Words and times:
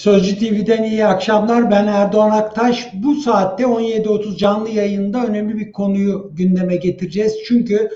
Sözcü 0.00 0.38
TV'den 0.38 0.82
iyi 0.82 1.06
akşamlar. 1.06 1.70
Ben 1.70 1.86
Erdoğan 1.86 2.30
Aktaş. 2.30 2.90
Bu 2.94 3.14
saatte 3.14 3.62
17.30 3.62 4.36
canlı 4.36 4.68
yayında 4.68 5.26
önemli 5.26 5.56
bir 5.56 5.72
konuyu 5.72 6.30
gündeme 6.32 6.76
getireceğiz. 6.76 7.36
Çünkü 7.46 7.90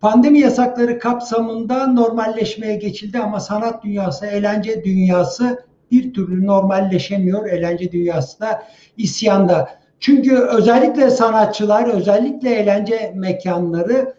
pandemi 0.00 0.38
yasakları 0.38 0.98
kapsamında 0.98 1.86
normalleşmeye 1.86 2.76
geçildi 2.76 3.18
ama 3.18 3.40
sanat 3.40 3.84
dünyası, 3.84 4.26
eğlence 4.26 4.84
dünyası 4.84 5.64
bir 5.90 6.14
türlü 6.14 6.46
normalleşemiyor. 6.46 7.48
Eğlence 7.48 7.92
dünyası 7.92 8.40
da 8.40 8.62
isyanda. 8.96 9.68
Çünkü 10.00 10.36
özellikle 10.36 11.10
sanatçılar, 11.10 11.88
özellikle 11.88 12.54
eğlence 12.54 13.12
mekanları 13.14 14.14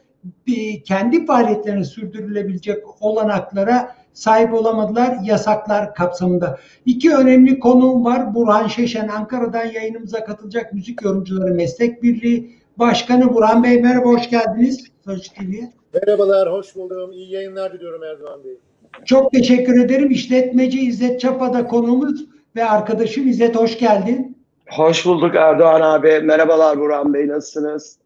kendi 0.86 1.26
faaliyetlerini 1.26 1.86
sürdürülebilecek 1.86 2.78
olanaklara 3.00 3.96
sahip 4.18 4.54
olamadılar 4.54 5.18
yasaklar 5.24 5.96
kapsamında. 5.96 6.60
İki 6.86 7.16
önemli 7.16 7.60
konuğum 7.60 8.06
var. 8.06 8.36
Burhan 8.36 8.68
Şeşen 8.68 9.08
Ankara'dan 9.08 9.66
yayınımıza 9.66 10.26
katılacak 10.26 10.74
Müzik 10.74 11.02
Yorumcuları 11.02 11.54
Meslek 11.54 12.04
Birliği 12.04 12.58
Başkanı 12.78 13.34
Burhan 13.34 13.64
Bey 13.64 13.82
merhaba 13.82 14.06
hoş 14.06 14.30
geldiniz 14.30 14.88
Sözcü 15.06 15.34
TV'ye. 15.34 15.72
Merhabalar, 15.94 16.52
hoş 16.52 16.76
buldum. 16.76 17.12
İyi 17.12 17.32
yayınlar 17.32 17.74
diliyorum 17.74 18.04
Erdoğan 18.04 18.44
Bey. 18.44 18.58
Çok 19.06 19.32
teşekkür 19.32 19.86
ederim. 19.86 20.12
İşletmeci 20.12 20.82
İzzet 20.82 21.20
Çapa'da 21.22 21.68
konuğumuz 21.68 22.26
ve 22.56 22.66
arkadaşım 22.66 23.28
İzzet 23.28 23.56
hoş 23.56 23.80
geldin. 23.80 24.38
Hoş 24.70 25.06
bulduk 25.06 25.36
Erdoğan 25.36 25.82
abi. 25.82 26.20
Merhabalar 26.24 26.80
Burhan 26.80 27.14
Bey 27.14 27.28
nasılsınız? 27.28 27.98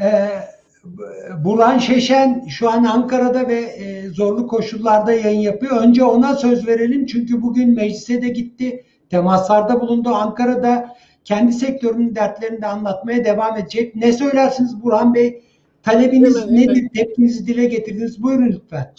Ee, 0.00 0.28
Burhan 1.44 1.78
Şeşen 1.78 2.46
şu 2.48 2.70
an 2.70 2.84
Ankara'da 2.84 3.48
ve 3.48 3.60
e, 3.60 4.08
zorlu 4.08 4.46
koşullarda 4.46 5.12
yayın 5.12 5.40
yapıyor. 5.40 5.76
Önce 5.82 6.04
ona 6.04 6.34
söz 6.36 6.66
verelim 6.66 7.06
çünkü 7.06 7.42
bugün 7.42 7.74
meclise 7.74 8.22
de 8.22 8.28
gitti. 8.28 8.84
Temaslarda 9.10 9.80
bulundu. 9.80 10.08
Ankara'da 10.08 10.96
kendi 11.24 11.52
sektörünün 11.52 12.14
dertlerini 12.14 12.62
de 12.62 12.66
anlatmaya 12.66 13.24
devam 13.24 13.58
edecek. 13.58 13.96
Ne 13.96 14.12
söylersiniz 14.12 14.82
Burhan 14.82 15.14
Bey? 15.14 15.42
Talebiniz 15.82 16.36
Hemen, 16.42 16.54
nedir? 16.54 16.76
hemen. 16.76 16.88
Tepkinizi 16.88 17.46
dile 17.46 17.64
getirdiniz. 17.64 18.22
Buyurun 18.22 18.52
lütfen. 18.52 18.92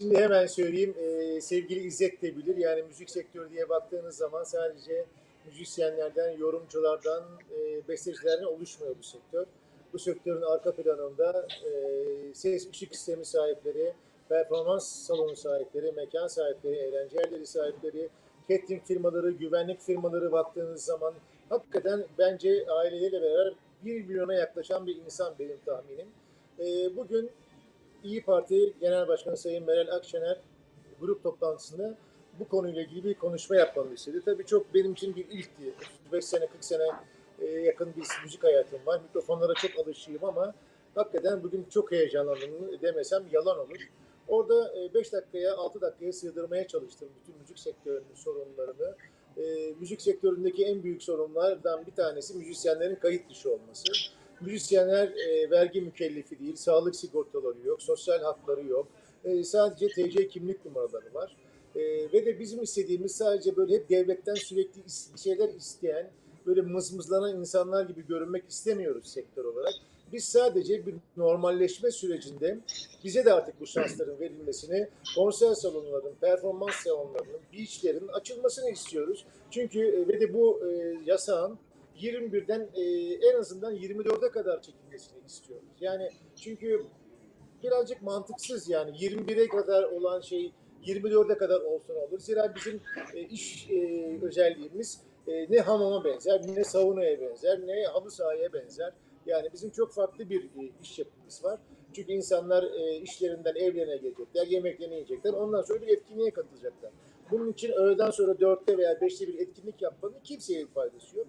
Şimdi 0.00 0.18
hemen 0.18 0.46
söyleyeyim, 0.46 0.94
e, 0.98 1.40
sevgili 1.40 1.80
İzzet 1.80 2.22
de 2.22 2.36
bilir. 2.36 2.56
Yani 2.56 2.82
müzik 2.82 3.10
sektörü 3.10 3.50
diye 3.50 3.68
baktığınız 3.68 4.16
zaman 4.16 4.44
sadece 4.44 5.04
müzisyenlerden, 5.46 6.38
yorumculardan, 6.38 7.22
e, 7.50 7.88
bestecilerden 7.88 8.44
oluşmuyor 8.44 8.94
bu 8.98 9.02
sektör. 9.02 9.46
Bu 9.92 9.98
sektörün 9.98 10.42
arka 10.42 10.72
planında 10.72 11.46
e, 11.64 11.70
ses 12.34 12.70
ışık 12.70 12.96
sistemi 12.96 13.24
sahipleri, 13.24 13.92
performans 14.28 14.88
salonu 14.88 15.36
sahipleri, 15.36 15.92
mekan 15.92 16.26
sahipleri, 16.26 16.74
eğlence 16.76 17.16
yerleri 17.16 17.46
sahipleri, 17.46 18.08
catering 18.48 18.84
firmaları, 18.84 19.30
güvenlik 19.30 19.80
firmaları 19.80 20.32
baktığınız 20.32 20.84
zaman 20.84 21.14
hakikaten 21.48 22.04
bence 22.18 22.66
aileleriyle 22.70 23.22
beraber 23.22 23.54
1 23.84 24.04
milyona 24.04 24.34
yaklaşan 24.34 24.86
bir 24.86 24.96
insan 24.96 25.34
benim 25.38 25.58
tahminim. 25.66 26.06
E, 26.58 26.96
bugün 26.96 27.30
İyi 28.04 28.24
Parti 28.24 28.72
Genel 28.80 29.08
Başkanı 29.08 29.36
Sayın 29.36 29.64
Meral 29.64 29.96
Akşener 29.96 30.38
grup 31.00 31.22
toplantısında 31.22 31.94
bu 32.38 32.48
konuyla 32.48 32.82
ilgili 32.82 33.04
bir 33.04 33.14
konuşma 33.14 33.56
yapmamı 33.56 33.94
istedi. 33.94 34.22
Tabii 34.24 34.46
çok 34.46 34.74
benim 34.74 34.92
için 34.92 35.16
bir 35.16 35.28
ilkti. 35.28 35.74
35 36.06 36.24
sene, 36.24 36.46
40 36.46 36.64
sene 36.64 36.82
e, 37.42 37.60
yakın 37.60 37.94
bir 37.96 38.06
müzik 38.24 38.44
hayatım 38.44 38.80
var. 38.86 39.00
Mikrofonlara 39.02 39.54
çok 39.54 39.70
alışığım 39.78 40.24
ama 40.24 40.54
hakikaten 40.94 41.42
bugün 41.42 41.66
çok 41.70 41.92
heyecanlandım 41.92 42.82
demesem 42.82 43.24
yalan 43.32 43.58
olur. 43.58 43.88
Orada 44.28 44.74
5 44.94 45.12
dakikaya, 45.12 45.56
6 45.56 45.80
dakikaya 45.80 46.12
sığdırmaya 46.12 46.68
çalıştım 46.68 47.08
bütün 47.20 47.40
müzik 47.40 47.58
sektörünün 47.58 48.14
sorunlarını. 48.14 48.96
E, 49.36 49.74
müzik 49.80 50.02
sektöründeki 50.02 50.64
en 50.64 50.82
büyük 50.82 51.02
sorunlardan 51.02 51.86
bir 51.86 51.92
tanesi 51.92 52.34
müzisyenlerin 52.36 52.94
kayıt 52.94 53.30
dışı 53.30 53.52
olması. 53.52 53.84
Müzisyenler 54.40 55.08
e, 55.08 55.50
vergi 55.50 55.80
mükellefi 55.80 56.38
değil, 56.38 56.56
sağlık 56.56 56.96
sigortaları 56.96 57.58
yok, 57.64 57.82
sosyal 57.82 58.22
hakları 58.22 58.66
yok. 58.66 58.86
E, 59.24 59.44
sadece 59.44 59.88
TC 59.88 60.28
kimlik 60.28 60.64
numaraları 60.64 61.14
var. 61.14 61.36
E, 61.76 61.80
ve 62.12 62.26
de 62.26 62.40
bizim 62.40 62.62
istediğimiz 62.62 63.14
sadece 63.14 63.56
böyle 63.56 63.74
hep 63.74 63.90
devletten 63.90 64.34
sürekli 64.34 64.82
şeyler 65.16 65.48
isteyen, 65.48 66.10
böyle 66.46 66.62
mızmızlanan 66.62 67.38
insanlar 67.38 67.84
gibi 67.84 68.06
görünmek 68.06 68.44
istemiyoruz 68.48 69.06
sektör 69.06 69.44
olarak. 69.44 69.72
Biz 70.12 70.24
sadece 70.24 70.86
bir 70.86 70.94
normalleşme 71.16 71.90
sürecinde 71.90 72.58
bize 73.04 73.24
de 73.24 73.32
artık 73.32 73.60
bu 73.60 73.66
şansların 73.66 74.20
verilmesini, 74.20 74.88
konser 75.16 75.54
salonlarının, 75.54 76.14
performans 76.20 76.74
salonlarının, 76.74 77.40
beachlerin 77.52 78.08
açılmasını 78.08 78.70
istiyoruz. 78.70 79.26
Çünkü 79.50 79.80
e, 79.80 80.08
ve 80.08 80.20
de 80.20 80.34
bu 80.34 80.60
e, 80.66 80.96
yasağın 81.06 81.58
21'den 82.00 82.68
e, 82.74 82.82
en 83.28 83.38
azından 83.38 83.76
24'e 83.76 84.30
kadar 84.30 84.62
çekilmesini 84.62 85.18
istiyoruz. 85.26 85.68
Yani 85.80 86.10
çünkü 86.36 86.82
birazcık 87.62 88.02
mantıksız 88.02 88.68
yani 88.68 88.90
21'e 88.90 89.48
kadar 89.48 89.82
olan 89.82 90.20
şey 90.20 90.52
24'e 90.86 91.38
kadar 91.38 91.60
olsun 91.60 91.94
olur. 91.94 92.18
Zira 92.18 92.54
bizim 92.56 92.80
e, 93.14 93.20
iş 93.20 93.70
e, 93.70 94.18
özelliğimiz 94.22 95.00
e, 95.28 95.46
ne 95.50 95.60
hamama 95.60 96.04
benzer, 96.04 96.40
ne 96.54 96.64
saunaya 96.64 97.20
benzer, 97.20 97.60
ne 97.66 97.84
halı 97.84 98.10
sahaya 98.10 98.52
benzer. 98.52 98.92
Yani 99.26 99.48
bizim 99.52 99.70
çok 99.70 99.92
farklı 99.92 100.30
bir 100.30 100.44
e, 100.44 100.70
iş 100.82 100.98
yapımız 100.98 101.44
var. 101.44 101.60
Çünkü 101.92 102.12
insanlar 102.12 102.62
e, 102.62 102.96
işlerinden 102.96 103.54
evlerine 103.54 103.96
gelecekler, 103.96 104.46
yemeklerini 104.46 104.94
yiyecekler. 104.94 105.32
Ondan 105.32 105.62
sonra 105.62 105.82
bir 105.82 105.88
etkinliğe 105.88 106.30
katılacaklar. 106.30 106.90
Bunun 107.30 107.52
için 107.52 107.72
öğleden 107.72 108.10
sonra 108.10 108.32
4'te 108.32 108.78
veya 108.78 108.92
5'te 108.92 109.28
bir 109.28 109.38
etkinlik 109.38 109.82
yapmanın 109.82 110.16
kimseye 110.24 110.66
faydası 110.66 111.18
yok. 111.18 111.26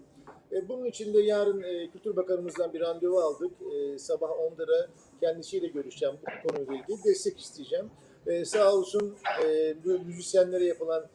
E, 0.52 0.70
bunun 0.70 0.86
için 0.86 1.14
de 1.14 1.22
yarın 1.22 1.64
e, 1.64 1.90
Kültür 1.90 2.16
Bakanımızdan 2.16 2.74
bir 2.74 2.82
randevu 2.82 3.20
aldık. 3.20 3.52
E, 3.74 4.00
sabah 4.00 4.30
10'da 4.30 4.88
kendisiyle 5.22 5.68
görüşeceğim 5.68 6.16
bu 6.22 6.48
konuyla 6.48 6.74
ilgili. 6.74 7.04
Destek 7.04 7.40
isteyeceğim. 7.40 7.92
E, 8.28 8.46
sağ 8.46 8.74
olsun 8.74 9.16
e, 9.46 9.76
müzisyenlere 10.06 10.66
yapılan 10.66 11.06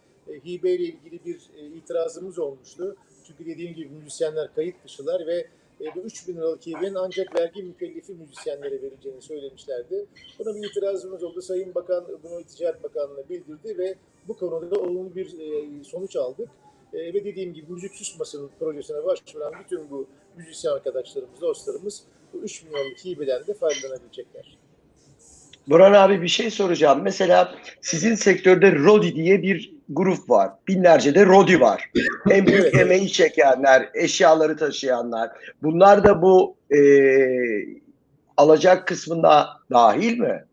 hibeyle 0.44 0.84
ilgili 0.84 1.24
bir 1.24 1.40
e, 1.56 1.66
itirazımız 1.66 2.38
olmuştu. 2.38 2.96
Çünkü 3.26 3.46
dediğim 3.46 3.74
gibi 3.74 3.88
müzisyenler 3.88 4.54
kayıt 4.54 4.76
dışılar 4.84 5.26
ve 5.26 5.46
e, 5.80 5.94
bu 5.94 6.00
3 6.00 6.28
bin 6.28 6.36
liralık 6.36 6.66
hibenin 6.66 6.94
ancak 6.94 7.40
vergi 7.40 7.62
mükellefi 7.62 8.12
müzisyenlere 8.12 8.82
vereceğini 8.82 9.22
söylemişlerdi. 9.22 10.06
Buna 10.38 10.54
bir 10.54 10.70
itirazımız 10.70 11.22
oldu. 11.22 11.42
Sayın 11.42 11.74
Bakan 11.74 12.06
bunu 12.22 12.44
Ticaret 12.44 12.82
Bakanlığı'na 12.82 13.28
bildirdi 13.28 13.78
ve 13.78 13.94
bu 14.28 14.36
konuda 14.36 14.70
da 14.70 14.80
olumlu 14.80 15.14
bir 15.14 15.38
e, 15.38 15.84
sonuç 15.84 16.16
aldık. 16.16 16.48
E, 16.92 16.98
ve 16.98 17.24
dediğim 17.24 17.54
gibi 17.54 17.72
müzik 17.72 17.94
susmasın 17.94 18.50
projesine 18.60 19.04
başvuran 19.04 19.52
bütün 19.64 19.90
bu 19.90 20.06
müzisyen 20.36 20.72
arkadaşlarımız, 20.72 21.40
dostlarımız 21.40 22.02
bu 22.32 22.38
3 22.38 22.64
milyonluk 22.64 23.04
hibeden 23.04 23.46
de 23.46 23.54
faydalanabilecekler. 23.54 24.58
Burhan 25.68 25.92
abi 25.92 26.22
bir 26.22 26.28
şey 26.28 26.50
soracağım. 26.50 27.00
Mesela 27.02 27.54
sizin 27.80 28.14
sektörde 28.14 28.72
Rodi 28.72 29.14
diye 29.14 29.42
bir 29.42 29.77
grup 29.88 30.30
var. 30.30 30.50
Binlerce 30.68 31.14
de 31.14 31.26
Rodi 31.26 31.60
var. 31.60 31.90
En 32.30 32.46
büyük 32.46 32.64
Evet. 32.64 32.74
emeği 32.80 33.12
çekenler, 33.12 33.88
eşyaları 33.94 34.56
taşıyanlar. 34.56 35.30
Bunlar 35.62 36.04
da 36.04 36.22
bu 36.22 36.56
e, 36.70 36.80
alacak 38.36 38.86
kısmında 38.86 39.48
dahil 39.70 40.18
mi? 40.18 40.44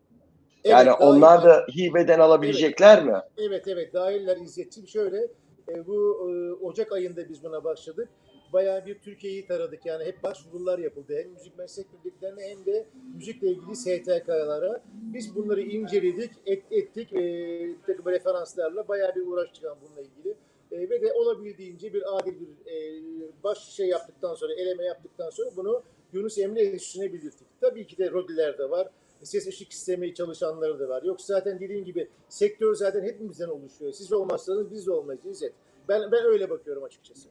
Yani 0.64 0.88
Evet, 0.88 1.00
onlar 1.00 1.44
da 1.44 1.66
hibeden 1.76 2.18
alabilecekler 2.18 3.04
mi? 3.04 3.14
Evet 3.38 3.68
evet 3.68 3.94
dahiller 3.94 4.36
İzzet'ciğim. 4.36 4.88
Şöyle 4.88 5.16
e, 5.68 5.86
bu 5.86 6.30
e, 6.30 6.52
Ocak 6.64 6.92
ayında 6.92 7.28
biz 7.28 7.44
buna 7.44 7.64
başladık. 7.64 8.08
Bayağı 8.52 8.86
bir 8.86 8.98
Türkiye'yi 8.98 9.46
taradık 9.46 9.86
yani 9.86 10.04
hep 10.04 10.22
başvurular 10.22 10.78
yapıldı. 10.78 11.16
Hem 11.16 11.30
müzik 11.30 11.58
meslek 11.58 11.86
birliklerine 11.92 12.42
hem 12.48 12.66
de 12.66 12.86
müzikle 13.14 13.48
ilgili 13.48 13.76
STK'lara. 13.76 14.82
Biz 14.92 15.34
bunları 15.34 15.60
inceledik, 15.60 16.30
et, 16.46 16.62
ettik. 16.70 17.12
E, 17.12 17.18
bir 17.68 17.82
takım 17.86 18.06
referanslarla 18.06 18.88
bayağı 18.88 19.14
bir 19.14 19.26
uğraştık 19.26 19.64
yani 19.64 19.76
bununla 19.82 20.00
ilgili. 20.00 20.34
E, 20.72 20.90
ve 20.90 21.02
de 21.02 21.12
olabildiğince 21.12 21.92
bir 21.92 22.18
adil 22.18 22.34
bir 22.40 22.72
e, 22.72 23.02
baş 23.44 23.58
şey 23.58 23.88
yaptıktan 23.88 24.34
sonra, 24.34 24.54
eleme 24.54 24.84
yaptıktan 24.84 25.30
sonra 25.30 25.50
bunu 25.56 25.82
Yunus 26.12 26.38
Emre 26.38 26.60
Enstitüsü'ne 26.60 27.12
bildirdik. 27.12 27.46
Tabii 27.60 27.86
ki 27.86 27.98
de 27.98 28.10
Rodiler 28.10 28.58
de 28.58 28.70
var. 28.70 28.88
Ses 29.22 29.46
ışık 29.46 29.72
sistemi 29.72 30.14
çalışanları 30.14 30.78
da 30.80 30.88
var. 30.88 31.02
Yoksa 31.02 31.34
zaten 31.34 31.60
dediğim 31.60 31.84
gibi 31.84 32.08
sektör 32.28 32.74
zaten 32.74 33.02
hepimizden 33.02 33.48
oluşuyor. 33.48 33.92
Siz 33.92 34.12
olmazsanız 34.12 34.70
biz 34.70 34.86
de 34.86 34.92
olmayız. 34.92 35.42
Ben, 35.88 36.12
ben 36.12 36.24
öyle 36.24 36.50
bakıyorum 36.50 36.84
açıkçası. 36.84 37.28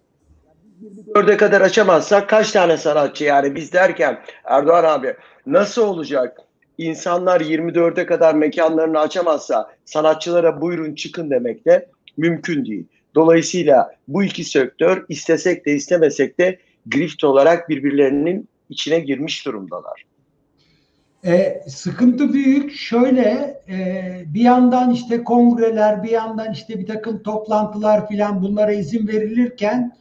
Dörde 1.15 1.37
kadar 1.37 1.61
açamazsak 1.61 2.29
kaç 2.29 2.51
tane 2.51 2.77
sanatçı 2.77 3.23
yani 3.23 3.55
biz 3.55 3.73
derken 3.73 4.19
Erdoğan 4.43 4.83
abi 4.83 5.13
nasıl 5.45 5.81
olacak? 5.81 6.41
İnsanlar 6.77 7.41
24'e 7.41 8.05
kadar 8.05 8.35
mekanlarını 8.35 8.99
açamazsa 8.99 9.71
sanatçılara 9.85 10.61
buyurun 10.61 10.95
çıkın 10.95 11.29
demek 11.29 11.65
de 11.65 11.87
mümkün 12.17 12.65
değil. 12.65 12.85
Dolayısıyla 13.15 13.95
bu 14.07 14.23
iki 14.23 14.43
sektör 14.43 15.05
istesek 15.09 15.65
de 15.65 15.73
istemesek 15.73 16.39
de 16.39 16.59
grift 16.85 17.23
olarak 17.23 17.69
birbirlerinin 17.69 18.49
içine 18.69 18.99
girmiş 18.99 19.45
durumdalar. 19.45 20.05
E, 21.25 21.61
sıkıntı 21.67 22.33
büyük. 22.33 22.75
Şöyle 22.75 23.57
e, 23.69 24.23
bir 24.33 24.41
yandan 24.41 24.91
işte 24.91 25.23
kongreler, 25.23 26.03
bir 26.03 26.09
yandan 26.09 26.53
işte 26.53 26.79
bir 26.79 26.87
takım 26.87 27.23
toplantılar 27.23 28.07
filan 28.07 28.41
bunlara 28.41 28.73
izin 28.73 29.07
verilirken 29.07 29.91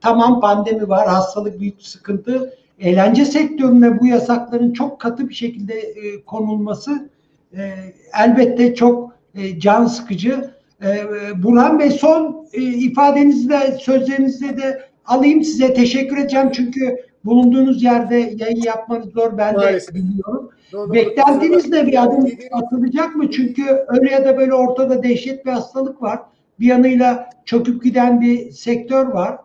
tamam 0.00 0.40
pandemi 0.40 0.88
var, 0.88 1.08
hastalık 1.08 1.60
büyük 1.60 1.82
sıkıntı. 1.82 2.54
Eğlence 2.80 3.24
sektörüne 3.24 4.00
bu 4.00 4.06
yasakların 4.06 4.72
çok 4.72 5.00
katı 5.00 5.28
bir 5.28 5.34
şekilde 5.34 5.74
e, 5.74 6.24
konulması 6.24 7.10
e, 7.56 7.74
elbette 8.22 8.74
çok 8.74 9.12
e, 9.34 9.60
can 9.60 9.86
sıkıcı. 9.86 10.50
E, 10.82 10.98
Burhan 11.42 11.78
Bey 11.78 11.90
son 11.90 12.46
e, 12.52 12.62
ifadenizle, 12.62 13.78
sözlerinizle 13.80 14.56
de 14.56 14.82
alayım 15.06 15.42
size. 15.42 15.74
Teşekkür 15.74 16.16
edeceğim 16.16 16.50
çünkü 16.52 16.96
bulunduğunuz 17.24 17.82
yerde 17.82 18.34
yayın 18.36 18.62
yapmanız 18.62 19.12
zor. 19.12 19.38
Ben 19.38 19.54
Maalesef. 19.54 19.94
de 19.94 19.98
biliyorum. 19.98 20.50
No, 20.72 20.92
Beklentiniz 20.92 21.72
de 21.72 21.86
bir 21.86 22.02
adım 22.02 22.26
atılacak 22.52 23.16
mı? 23.16 23.30
Çünkü 23.30 23.62
öyle 23.88 24.10
ya 24.10 24.24
da 24.24 24.36
böyle 24.36 24.54
ortada 24.54 25.02
dehşet 25.02 25.46
bir 25.46 25.50
hastalık 25.50 26.02
var. 26.02 26.20
Bir 26.60 26.66
yanıyla 26.66 27.30
çöküp 27.44 27.84
giden 27.84 28.20
bir 28.20 28.50
sektör 28.50 29.06
var. 29.06 29.38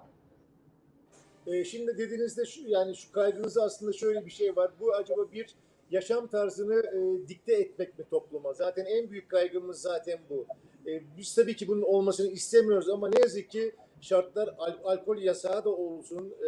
E, 1.48 1.64
şimdi 1.64 1.98
dediğinizde 1.98 2.46
şu 2.46 2.68
yani 2.68 2.96
şu 2.96 3.12
kaygınızda 3.12 3.64
aslında 3.64 3.94
şöyle 3.94 4.26
bir 4.26 4.32
şey 4.32 4.56
var. 4.56 4.72
Bu 4.80 4.94
acaba 4.94 5.32
bir 5.34 5.56
yaşam 5.92 6.28
tarzını 6.28 6.76
e, 6.80 7.28
dikte 7.28 7.54
etmek 7.54 8.00
mi 8.00 8.06
topluma? 8.10 8.54
Zaten 8.54 8.86
en 8.86 9.10
büyük 9.12 9.30
kaygımız 9.30 9.82
zaten 9.82 10.20
bu. 10.30 10.46
E, 10.90 11.02
biz 11.18 11.36
tabii 11.36 11.56
ki 11.56 11.68
bunun 11.68 11.82
olmasını 11.82 12.32
istemiyoruz 12.32 12.90
ama 12.90 13.10
ne 13.10 13.20
yazık 13.22 13.50
ki 13.50 13.72
şartlar 14.02 14.56
al- 14.58 14.80
alkol 14.84 15.18
yasağı 15.18 15.66
da 15.66 15.70
olsun. 15.70 16.34
E, 16.44 16.48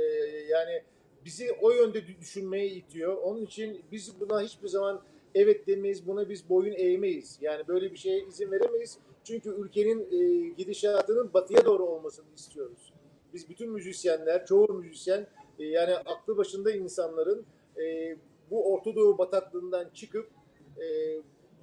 yani 0.49 0.81
bizi 1.25 1.51
o 1.61 1.71
yönde 1.71 1.99
dü- 1.99 2.19
düşünmeye 2.21 2.67
itiyor. 2.67 3.17
Onun 3.17 3.41
için 3.41 3.81
biz 3.91 4.19
buna 4.19 4.41
hiçbir 4.41 4.67
zaman 4.67 5.01
evet 5.35 5.67
demeyiz, 5.67 6.07
buna 6.07 6.29
biz 6.29 6.49
boyun 6.49 6.73
eğmeyiz. 6.73 7.37
Yani 7.41 7.67
böyle 7.67 7.91
bir 7.91 7.97
şeye 7.97 8.23
izin 8.25 8.51
veremeyiz. 8.51 8.97
Çünkü 9.23 9.49
ülkenin 9.49 10.07
e, 10.11 10.49
gidişatının 10.49 11.33
batıya 11.33 11.65
doğru 11.65 11.85
olmasını 11.85 12.25
istiyoruz. 12.35 12.93
Biz 13.33 13.49
bütün 13.49 13.71
müzisyenler, 13.71 14.45
çoğu 14.45 14.73
müzisyen 14.73 15.27
e, 15.59 15.65
yani 15.65 15.95
aklı 15.95 16.37
başında 16.37 16.71
insanların 16.71 17.45
e, 17.77 18.15
bu 18.51 18.73
Orta 18.73 18.95
Doğu 18.95 19.17
bataklığından 19.17 19.89
çıkıp 19.93 20.29
e, 20.77 20.85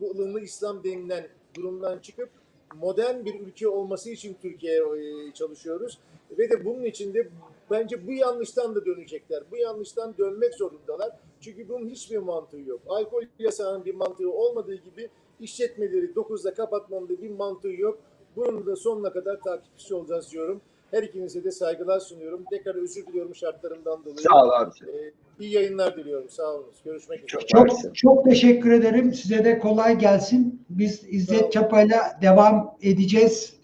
bu 0.00 0.10
ılımlı 0.10 0.40
İslam 0.40 0.84
denilen 0.84 1.28
durumdan 1.56 1.98
çıkıp 1.98 2.30
modern 2.74 3.24
bir 3.24 3.40
ülke 3.40 3.68
olması 3.68 4.10
için 4.10 4.36
Türkiye'ye 4.42 4.80
e, 4.80 5.32
çalışıyoruz. 5.32 5.98
Ve 6.38 6.50
de 6.50 6.64
bunun 6.64 6.84
için 6.84 7.14
de 7.14 7.28
bence 7.70 8.06
bu 8.06 8.12
yanlıştan 8.12 8.74
da 8.74 8.86
dönecekler. 8.86 9.42
Bu 9.50 9.56
yanlıştan 9.56 10.14
dönmek 10.18 10.54
zorundalar. 10.54 11.10
Çünkü 11.40 11.68
bunun 11.68 11.88
hiçbir 11.88 12.18
mantığı 12.18 12.60
yok. 12.60 12.80
Alkol 12.88 13.22
yasağının 13.38 13.84
bir 13.84 13.94
mantığı 13.94 14.32
olmadığı 14.32 14.74
gibi 14.74 15.10
işletmeleri 15.40 16.06
9'da 16.12 16.54
kapatmanın 16.54 17.08
da 17.08 17.22
bir 17.22 17.30
mantığı 17.30 17.68
yok. 17.72 17.98
Bunun 18.36 18.66
da 18.66 18.76
sonuna 18.76 19.12
kadar 19.12 19.40
takipçisi 19.40 19.94
olacağız 19.94 20.32
diyorum. 20.32 20.60
Her 20.90 21.02
ikinize 21.02 21.44
de 21.44 21.50
saygılar 21.50 22.00
sunuyorum. 22.00 22.44
Tekrar 22.50 22.74
özür 22.74 23.06
diliyorum 23.06 23.34
şartlarından 23.34 24.04
dolayı. 24.04 24.18
Sağ 24.18 24.44
ol 24.44 24.50
abi. 24.50 24.70
Ee, 24.92 25.12
iyi 25.40 25.52
yayınlar 25.54 25.96
diliyorum. 25.96 26.28
Sağ 26.28 26.54
olun. 26.54 26.66
Görüşmek 26.84 27.24
üzere. 27.24 27.46
Çok- 27.46 27.94
Çok 27.94 28.24
teşekkür 28.24 28.72
ederim. 28.72 29.14
Size 29.14 29.44
de 29.44 29.58
kolay 29.58 29.98
gelsin. 29.98 30.62
Biz 30.70 31.04
İzzet. 31.08 31.52
Çapa'yla 31.52 31.98
devam 32.22 32.74
edeceğiz. 32.82 33.59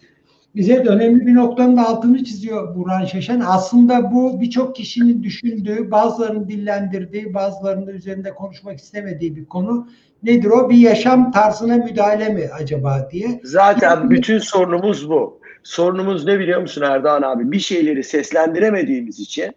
İzzet 0.57 0.87
önemli 0.87 1.27
bir 1.27 1.35
noktanın 1.35 1.77
da 1.77 1.87
altını 1.87 2.23
çiziyor 2.23 2.75
Burhan 2.75 3.05
Şaşan. 3.05 3.39
Aslında 3.45 4.11
bu 4.11 4.41
birçok 4.41 4.75
kişinin 4.75 5.23
düşündüğü, 5.23 5.91
bazılarının 5.91 6.47
dillendirdiği, 6.47 7.33
bazılarının 7.33 7.87
üzerinde 7.87 8.29
konuşmak 8.29 8.79
istemediği 8.79 9.35
bir 9.35 9.45
konu. 9.45 9.87
Nedir 10.23 10.49
o? 10.49 10.69
Bir 10.69 10.77
yaşam 10.77 11.31
tarzına 11.31 11.75
müdahale 11.75 12.29
mi 12.29 12.49
acaba 12.59 13.09
diye. 13.11 13.41
Zaten 13.43 14.09
bütün 14.09 14.39
sorunumuz 14.39 15.09
bu. 15.09 15.39
Sorunumuz 15.63 16.25
ne 16.25 16.39
biliyor 16.39 16.61
musun 16.61 16.81
Erdoğan 16.81 17.21
abi? 17.21 17.51
Bir 17.51 17.59
şeyleri 17.59 18.03
seslendiremediğimiz 18.03 19.19
için 19.19 19.51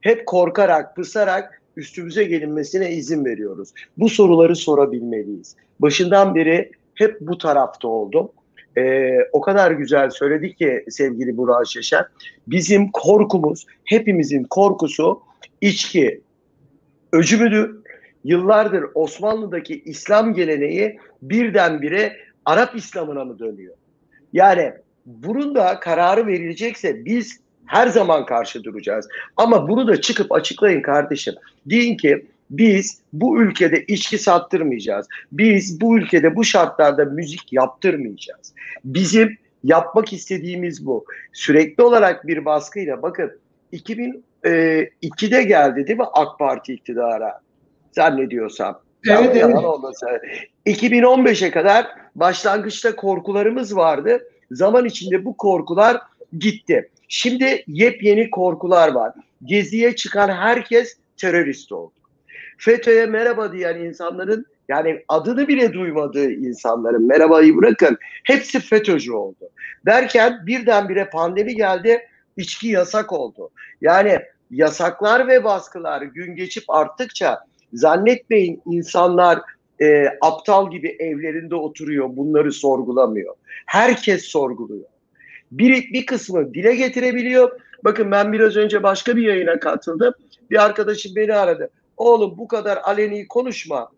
hep 0.00 0.26
korkarak, 0.26 0.96
pısarak 0.96 1.62
üstümüze 1.76 2.24
gelinmesine 2.24 2.90
izin 2.90 3.24
veriyoruz. 3.24 3.72
Bu 3.98 4.08
soruları 4.08 4.56
sorabilmeliyiz. 4.56 5.56
Başından 5.80 6.34
beri 6.34 6.70
hep 6.94 7.20
bu 7.20 7.38
tarafta 7.38 7.88
oldum. 7.88 8.30
Ee, 8.78 9.18
o 9.32 9.40
kadar 9.40 9.70
güzel 9.70 10.10
söyledi 10.10 10.54
ki 10.54 10.84
sevgili 10.88 11.36
Burak 11.36 11.66
Şeşen. 11.66 12.04
Bizim 12.46 12.90
korkumuz, 12.90 13.66
hepimizin 13.84 14.44
korkusu 14.44 15.20
içki, 15.60 16.20
öcü 17.12 17.36
müdür? 17.38 17.76
Yıllardır 18.24 18.84
Osmanlı'daki 18.94 19.82
İslam 19.84 20.34
geleneği 20.34 20.98
birdenbire 21.22 22.16
Arap 22.44 22.76
İslam'ına 22.76 23.24
mı 23.24 23.38
dönüyor? 23.38 23.74
Yani 24.32 24.72
bunun 25.06 25.54
da 25.54 25.80
kararı 25.80 26.26
verilecekse 26.26 27.04
biz 27.04 27.40
her 27.66 27.88
zaman 27.88 28.26
karşı 28.26 28.64
duracağız. 28.64 29.08
Ama 29.36 29.68
bunu 29.68 29.88
da 29.88 30.00
çıkıp 30.00 30.32
açıklayın 30.32 30.82
kardeşim. 30.82 31.34
Deyin 31.66 31.96
ki 31.96 32.26
biz 32.50 32.98
bu 33.12 33.42
ülkede 33.42 33.84
içki 33.84 34.18
sattırmayacağız. 34.18 35.06
Biz 35.32 35.80
bu 35.80 35.98
ülkede 35.98 36.36
bu 36.36 36.44
şartlarda 36.44 37.04
müzik 37.04 37.52
yaptırmayacağız. 37.52 38.54
Bizim 38.84 39.38
yapmak 39.64 40.12
istediğimiz 40.12 40.86
bu. 40.86 41.04
Sürekli 41.32 41.82
olarak 41.82 42.26
bir 42.26 42.44
baskıyla 42.44 43.02
bakın 43.02 43.40
2002'de 43.72 45.42
geldi 45.42 45.86
değil 45.86 45.98
mi 45.98 46.04
AK 46.12 46.38
Parti 46.38 46.74
iktidara 46.74 47.40
zannediyorsam. 47.92 48.80
Evet, 49.08 49.36
evet. 49.36 49.56
olmasa. 49.56 50.20
2015'e 50.66 51.50
kadar 51.50 51.86
başlangıçta 52.14 52.96
korkularımız 52.96 53.76
vardı. 53.76 54.22
Zaman 54.50 54.84
içinde 54.84 55.24
bu 55.24 55.36
korkular 55.36 56.00
gitti. 56.38 56.90
Şimdi 57.08 57.64
yepyeni 57.66 58.30
korkular 58.30 58.92
var. 58.92 59.12
Geziye 59.44 59.96
çıkan 59.96 60.28
herkes 60.28 60.96
terörist 61.16 61.72
oldu. 61.72 61.92
FETÖ'ye 62.58 63.06
merhaba 63.06 63.52
diyen 63.52 63.80
insanların 63.80 64.46
yani 64.68 65.04
adını 65.08 65.48
bile 65.48 65.72
duymadığı 65.72 66.30
insanların 66.30 67.06
merhabayı 67.06 67.56
bırakın 67.56 67.98
hepsi 68.24 68.60
FETÖ'cü 68.60 69.12
oldu. 69.12 69.48
Derken 69.86 70.46
birdenbire 70.46 71.10
pandemi 71.10 71.56
geldi 71.56 72.08
içki 72.36 72.68
yasak 72.68 73.12
oldu. 73.12 73.50
Yani 73.80 74.18
yasaklar 74.50 75.28
ve 75.28 75.44
baskılar 75.44 76.02
gün 76.02 76.36
geçip 76.36 76.70
arttıkça 76.70 77.38
zannetmeyin 77.72 78.62
insanlar 78.66 79.40
e, 79.80 80.06
aptal 80.20 80.70
gibi 80.70 80.96
evlerinde 80.98 81.54
oturuyor 81.54 82.16
bunları 82.16 82.52
sorgulamıyor. 82.52 83.34
Herkes 83.66 84.24
sorguluyor. 84.24 84.84
Bir, 85.52 85.92
bir 85.92 86.06
kısmı 86.06 86.54
dile 86.54 86.74
getirebiliyor. 86.74 87.60
Bakın 87.84 88.10
ben 88.10 88.32
biraz 88.32 88.56
önce 88.56 88.82
başka 88.82 89.16
bir 89.16 89.22
yayına 89.22 89.60
katıldım. 89.60 90.14
Bir 90.50 90.64
arkadaşım 90.64 91.16
beni 91.16 91.34
aradı. 91.34 91.70
Oğlum 91.98 92.38
bu 92.38 92.48
kadar 92.48 92.76
aleni 92.84 93.28
konuşma. 93.28 93.88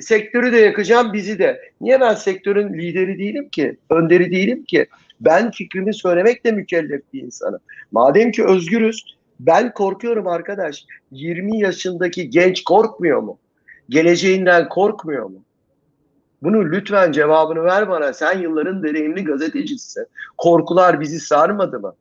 Sektörü 0.00 0.52
de 0.52 0.56
yakacağım 0.58 1.12
bizi 1.12 1.38
de. 1.38 1.60
Niye 1.80 2.00
ben 2.00 2.14
sektörün 2.14 2.74
lideri 2.74 3.18
değilim 3.18 3.48
ki? 3.48 3.76
Önderi 3.90 4.30
değilim 4.30 4.64
ki? 4.64 4.86
Ben 5.20 5.50
fikrimi 5.50 5.94
söylemekle 5.94 6.52
mükellef 6.52 7.02
bir 7.12 7.22
insanım. 7.22 7.60
Madem 7.92 8.30
ki 8.30 8.44
özgürüz 8.44 9.16
ben 9.40 9.72
korkuyorum 9.74 10.26
arkadaş. 10.26 10.84
20 11.10 11.58
yaşındaki 11.58 12.30
genç 12.30 12.64
korkmuyor 12.64 13.18
mu? 13.18 13.38
Geleceğinden 13.88 14.68
korkmuyor 14.68 15.24
mu? 15.24 15.42
Bunu 16.42 16.72
lütfen 16.72 17.12
cevabını 17.12 17.64
ver 17.64 17.88
bana. 17.88 18.12
Sen 18.12 18.38
yılların 18.38 18.82
deneyimli 18.82 19.24
gazetecisisin. 19.24 20.06
Korkular 20.38 21.00
bizi 21.00 21.20
sarmadı 21.20 21.80
mı? 21.80 21.94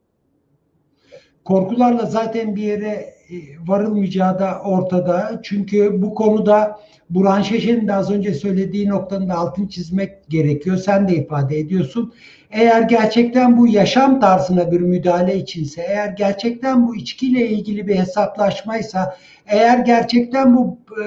Korkularla 1.45 2.05
zaten 2.05 2.55
bir 2.55 2.63
yere 2.63 2.87
e, 2.87 3.15
varılmayacağı 3.67 4.39
da 4.39 4.61
ortada. 4.65 5.39
Çünkü 5.43 6.01
bu 6.01 6.15
konuda 6.15 6.79
Burhan 7.09 7.41
Şeşen'in 7.41 7.87
de 7.87 7.93
az 7.93 8.11
önce 8.11 8.33
söylediği 8.33 8.89
noktanın 8.89 9.29
da 9.29 9.35
altını 9.35 9.69
çizmek 9.69 10.29
gerekiyor. 10.29 10.77
Sen 10.77 11.07
de 11.07 11.15
ifade 11.15 11.59
ediyorsun. 11.59 12.13
Eğer 12.51 12.81
gerçekten 12.81 13.57
bu 13.57 13.67
yaşam 13.67 14.19
tarzına 14.19 14.71
bir 14.71 14.79
müdahale 14.79 15.37
içinse, 15.37 15.81
eğer 15.81 16.07
gerçekten 16.07 16.87
bu 16.87 16.95
içkiyle 16.95 17.49
ilgili 17.49 17.87
bir 17.87 17.95
hesaplaşmaysa, 17.95 19.17
eğer 19.47 19.79
gerçekten 19.79 20.57
bu 20.57 20.77
e, 21.03 21.05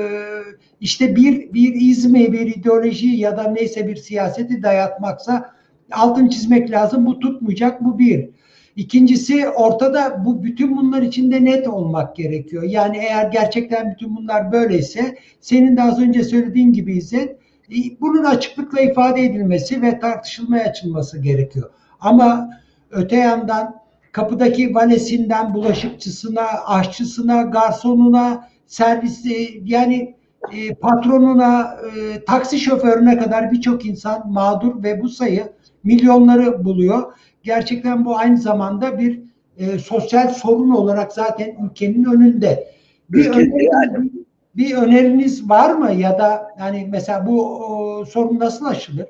işte 0.80 1.16
bir 1.16 1.52
bir 1.52 1.74
izmi, 1.74 2.32
bir 2.32 2.46
ideoloji 2.56 3.06
ya 3.06 3.36
da 3.36 3.42
neyse 3.42 3.86
bir 3.86 3.96
siyaseti 3.96 4.62
dayatmaksa 4.62 5.54
altın 5.92 6.28
çizmek 6.28 6.70
lazım. 6.70 7.06
Bu 7.06 7.18
tutmayacak. 7.18 7.84
Bu 7.84 7.98
bir. 7.98 8.28
İkincisi 8.76 9.48
ortada 9.48 10.24
bu 10.24 10.42
bütün 10.42 10.76
bunlar 10.76 11.02
içinde 11.02 11.44
net 11.44 11.68
olmak 11.68 12.16
gerekiyor. 12.16 12.62
Yani 12.62 12.96
eğer 12.96 13.28
gerçekten 13.28 13.90
bütün 13.90 14.16
bunlar 14.16 14.52
böyleyse 14.52 15.18
senin 15.40 15.76
de 15.76 15.82
az 15.82 16.00
önce 16.00 16.24
söylediğin 16.24 16.72
gibi 16.72 16.96
İzzet 16.96 17.38
e, 17.70 17.76
bunun 18.00 18.24
açıklıkla 18.24 18.80
ifade 18.80 19.24
edilmesi 19.24 19.82
ve 19.82 19.98
tartışılmaya 19.98 20.64
açılması 20.64 21.18
gerekiyor. 21.18 21.70
Ama 22.00 22.50
öte 22.90 23.16
yandan 23.16 23.74
kapıdaki 24.12 24.74
valesinden 24.74 25.54
bulaşıkçısına, 25.54 26.46
aşçısına, 26.66 27.42
garsonuna, 27.42 28.48
servisi 28.66 29.62
yani 29.64 30.14
e, 30.52 30.74
patronuna, 30.74 31.76
e, 31.86 32.24
taksi 32.24 32.58
şoförüne 32.58 33.18
kadar 33.18 33.52
birçok 33.52 33.86
insan 33.86 34.32
mağdur 34.32 34.82
ve 34.82 35.00
bu 35.00 35.08
sayı 35.08 35.52
milyonları 35.84 36.64
buluyor. 36.64 37.12
Gerçekten 37.44 38.04
bu 38.04 38.16
aynı 38.16 38.38
zamanda 38.38 38.98
bir 38.98 39.20
e, 39.58 39.78
sosyal 39.78 40.28
sorun 40.28 40.70
olarak 40.70 41.12
zaten 41.12 41.56
ülkenin 41.64 42.04
önünde. 42.04 42.68
Bir, 43.10 43.26
Ülkede 43.26 43.40
öneriniz, 43.40 44.12
bir 44.56 44.74
öneriniz 44.74 45.48
var 45.50 45.74
mı 45.74 45.92
ya 45.92 46.18
da 46.18 46.48
yani 46.58 46.88
mesela 46.90 47.26
bu 47.26 47.64
o, 47.64 48.04
sorun 48.04 48.38
nasıl 48.38 48.66
aşılır? 48.66 49.06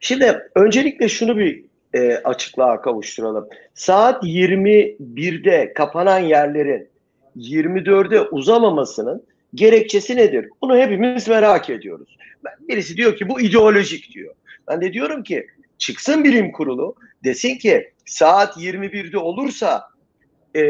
Şimdi 0.00 0.38
öncelikle 0.54 1.08
şunu 1.08 1.38
bir 1.38 1.64
e, 1.94 2.16
açıklığa 2.16 2.80
kavuşturalım. 2.80 3.48
Saat 3.74 4.24
21'de 4.24 5.72
kapanan 5.74 6.18
yerlerin 6.18 6.88
24'e 7.36 8.20
uzamamasının 8.20 9.22
gerekçesi 9.54 10.16
nedir? 10.16 10.48
Bunu 10.62 10.76
hepimiz 10.76 11.28
merak 11.28 11.70
ediyoruz. 11.70 12.16
Birisi 12.68 12.96
diyor 12.96 13.16
ki 13.16 13.28
bu 13.28 13.40
ideolojik 13.40 14.14
diyor. 14.14 14.34
Ben 14.68 14.80
de 14.80 14.92
diyorum 14.92 15.22
ki 15.22 15.46
çıksın 15.78 16.24
bilim 16.24 16.52
kurulu 16.52 16.94
desin 17.24 17.58
ki 17.58 17.92
saat 18.06 18.56
21'de 18.56 19.18
olursa 19.18 19.88
e, 20.56 20.62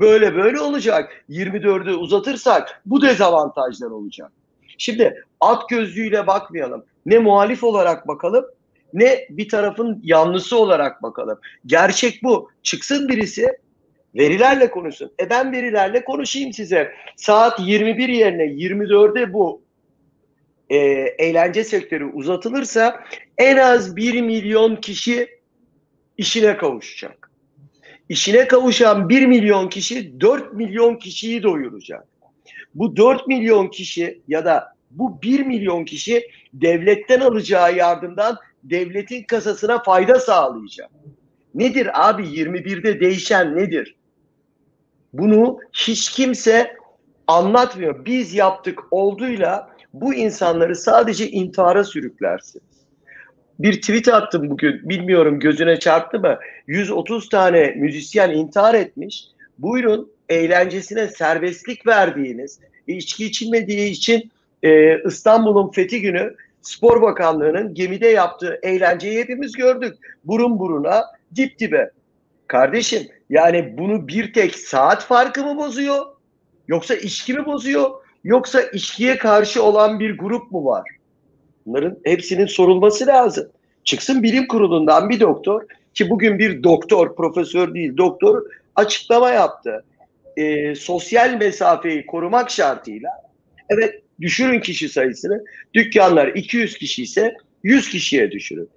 böyle 0.00 0.34
böyle 0.34 0.60
olacak. 0.60 1.24
24'ü 1.30 1.94
uzatırsak 1.94 2.82
bu 2.86 3.02
dezavantajlar 3.02 3.90
olacak. 3.90 4.32
Şimdi 4.78 5.24
at 5.40 5.68
gözlüğüyle 5.68 6.26
bakmayalım. 6.26 6.84
Ne 7.06 7.18
muhalif 7.18 7.64
olarak 7.64 8.08
bakalım 8.08 8.44
ne 8.92 9.26
bir 9.30 9.48
tarafın 9.48 10.00
yanlısı 10.02 10.58
olarak 10.58 11.02
bakalım. 11.02 11.38
Gerçek 11.66 12.22
bu. 12.22 12.50
Çıksın 12.62 13.08
birisi 13.08 13.58
verilerle 14.14 14.70
konuşsun. 14.70 15.12
E 15.20 15.30
ben 15.30 15.52
verilerle 15.52 16.04
konuşayım 16.04 16.52
size. 16.52 16.92
Saat 17.16 17.60
21 17.60 18.08
yerine 18.08 18.44
24'e 18.44 19.32
bu 19.32 19.62
e, 20.70 20.76
eğlence 21.18 21.64
sektörü 21.64 22.04
uzatılırsa 22.04 23.04
en 23.38 23.56
az 23.56 23.96
1 23.96 24.20
milyon 24.20 24.76
kişi 24.76 25.37
işine 26.18 26.56
kavuşacak. 26.56 27.30
İşine 28.08 28.48
kavuşan 28.48 29.08
1 29.08 29.26
milyon 29.26 29.68
kişi 29.68 30.20
4 30.20 30.54
milyon 30.54 30.96
kişiyi 30.96 31.42
doyuracak. 31.42 32.06
Bu 32.74 32.96
4 32.96 33.26
milyon 33.26 33.68
kişi 33.68 34.20
ya 34.28 34.44
da 34.44 34.74
bu 34.90 35.22
1 35.22 35.46
milyon 35.46 35.84
kişi 35.84 36.30
devletten 36.52 37.20
alacağı 37.20 37.76
yardımdan 37.76 38.36
devletin 38.64 39.22
kasasına 39.22 39.82
fayda 39.82 40.20
sağlayacak. 40.20 40.90
Nedir 41.54 42.08
abi 42.08 42.22
21'de 42.22 43.00
değişen 43.00 43.56
nedir? 43.56 43.96
Bunu 45.12 45.58
hiç 45.72 46.10
kimse 46.10 46.76
anlatmıyor. 47.26 48.04
Biz 48.04 48.34
yaptık 48.34 48.80
olduğuyla 48.90 49.70
bu 49.92 50.14
insanları 50.14 50.76
sadece 50.76 51.30
intihara 51.30 51.84
sürüklersiniz. 51.84 52.67
Bir 53.58 53.80
tweet 53.80 54.08
attım 54.08 54.50
bugün. 54.50 54.88
Bilmiyorum 54.88 55.40
gözüne 55.40 55.78
çarptı 55.78 56.20
mı? 56.20 56.38
130 56.66 57.28
tane 57.28 57.74
müzisyen 57.76 58.30
intihar 58.30 58.74
etmiş. 58.74 59.24
Buyurun 59.58 60.12
eğlencesine 60.28 61.08
serbestlik 61.08 61.86
verdiğiniz, 61.86 62.60
içki 62.86 63.26
içilmediği 63.26 63.90
için 63.90 64.30
e, 64.62 65.02
İstanbul'un 65.02 65.70
fethi 65.70 66.00
günü 66.00 66.34
Spor 66.62 67.02
Bakanlığı'nın 67.02 67.74
gemide 67.74 68.08
yaptığı 68.08 68.58
eğlenceyi 68.62 69.18
hepimiz 69.18 69.52
gördük. 69.52 69.94
Burun 70.24 70.58
buruna, 70.58 71.04
dip 71.36 71.58
dibe. 71.58 71.90
Kardeşim 72.46 73.02
yani 73.30 73.74
bunu 73.78 74.08
bir 74.08 74.32
tek 74.32 74.54
saat 74.54 75.04
farkı 75.04 75.44
mı 75.44 75.56
bozuyor? 75.56 76.06
Yoksa 76.68 76.94
içki 76.94 77.34
mi 77.34 77.46
bozuyor? 77.46 77.90
Yoksa 78.24 78.60
içkiye 78.60 79.18
karşı 79.18 79.62
olan 79.62 80.00
bir 80.00 80.18
grup 80.18 80.52
mu 80.52 80.64
var? 80.64 80.97
Bunların 81.68 81.98
hepsinin 82.04 82.46
sorulması 82.46 83.06
lazım. 83.06 83.48
Çıksın 83.84 84.22
bilim 84.22 84.46
kurulundan 84.46 85.10
bir 85.10 85.20
doktor 85.20 85.62
ki 85.94 86.10
bugün 86.10 86.38
bir 86.38 86.62
doktor, 86.62 87.16
profesör 87.16 87.74
değil 87.74 87.96
doktor 87.96 88.42
açıklama 88.76 89.30
yaptı. 89.30 89.84
E, 90.36 90.74
sosyal 90.74 91.34
mesafeyi 91.34 92.06
korumak 92.06 92.50
şartıyla 92.50 93.10
evet 93.68 94.02
düşürün 94.20 94.60
kişi 94.60 94.88
sayısını. 94.88 95.44
Dükkanlar 95.74 96.28
200 96.28 96.78
kişi 96.78 97.02
ise 97.02 97.34
100 97.62 97.88
kişiye 97.88 98.30
düşürün. 98.30 98.68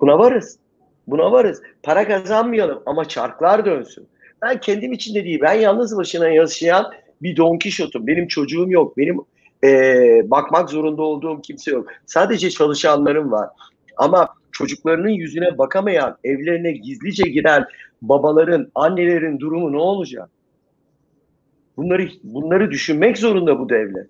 Buna 0.00 0.18
varız. 0.18 0.58
Buna 1.06 1.32
varız. 1.32 1.62
Para 1.82 2.08
kazanmayalım 2.08 2.82
ama 2.86 3.04
çarklar 3.04 3.64
dönsün. 3.64 4.08
Ben 4.42 4.60
kendim 4.60 4.92
için 4.92 5.14
de 5.14 5.24
değil, 5.24 5.40
ben 5.42 5.54
yalnız 5.54 5.96
başına 5.96 6.28
yaşayan 6.28 6.92
bir 7.22 7.36
Don 7.36 7.58
Kişot'um. 7.58 8.06
Benim 8.06 8.28
çocuğum 8.28 8.66
yok. 8.70 8.96
Benim 8.96 9.20
e, 9.64 10.30
bakmak 10.30 10.70
zorunda 10.70 11.02
olduğum 11.02 11.40
kimse 11.40 11.70
yok. 11.70 11.88
Sadece 12.06 12.50
çalışanlarım 12.50 13.32
var. 13.32 13.48
Ama 13.96 14.28
çocuklarının 14.52 15.08
yüzüne 15.08 15.58
bakamayan, 15.58 16.16
evlerine 16.24 16.72
gizlice 16.72 17.28
giren 17.28 17.66
babaların, 18.02 18.70
annelerin 18.74 19.38
durumu 19.40 19.72
ne 19.72 19.78
olacak? 19.78 20.30
Bunları 21.76 22.08
bunları 22.22 22.70
düşünmek 22.70 23.18
zorunda 23.18 23.58
bu 23.58 23.68
devlet. 23.68 24.06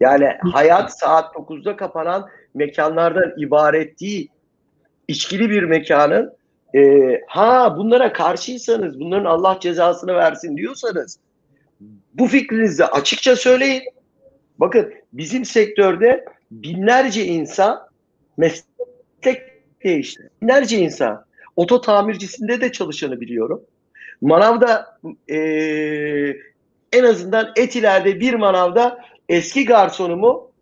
Yani 0.00 0.28
hayat 0.52 0.98
saat 0.98 1.34
9'da 1.34 1.76
kapanan 1.76 2.28
mekanlardan 2.54 3.32
ibaret 3.38 4.00
değil. 4.00 4.28
İçkili 5.08 5.50
bir 5.50 5.62
mekanın 5.62 6.32
e, 6.74 6.80
ha 7.28 7.76
bunlara 7.76 8.12
karşıysanız, 8.12 9.00
bunların 9.00 9.24
Allah 9.24 9.58
cezasını 9.60 10.14
versin 10.14 10.56
diyorsanız 10.56 11.18
bu 12.14 12.26
fikrinizi 12.26 12.84
açıkça 12.84 13.36
söyleyin. 13.36 13.82
Bakın 14.58 14.94
bizim 15.12 15.44
sektörde 15.44 16.24
binlerce 16.50 17.24
insan 17.24 17.88
meslek 18.36 19.42
değişti. 19.84 20.30
Binlerce 20.42 20.78
insan. 20.78 21.24
Oto 21.56 21.80
tamircisinde 21.80 22.60
de 22.60 22.72
çalışanı 22.72 23.20
biliyorum. 23.20 23.62
Manavda 24.20 24.98
e, 25.30 25.36
en 26.92 27.04
azından 27.04 27.52
Etiler'de 27.56 28.20
bir 28.20 28.34
manavda 28.34 29.04
eski 29.28 29.64
garsonumu 29.64 30.52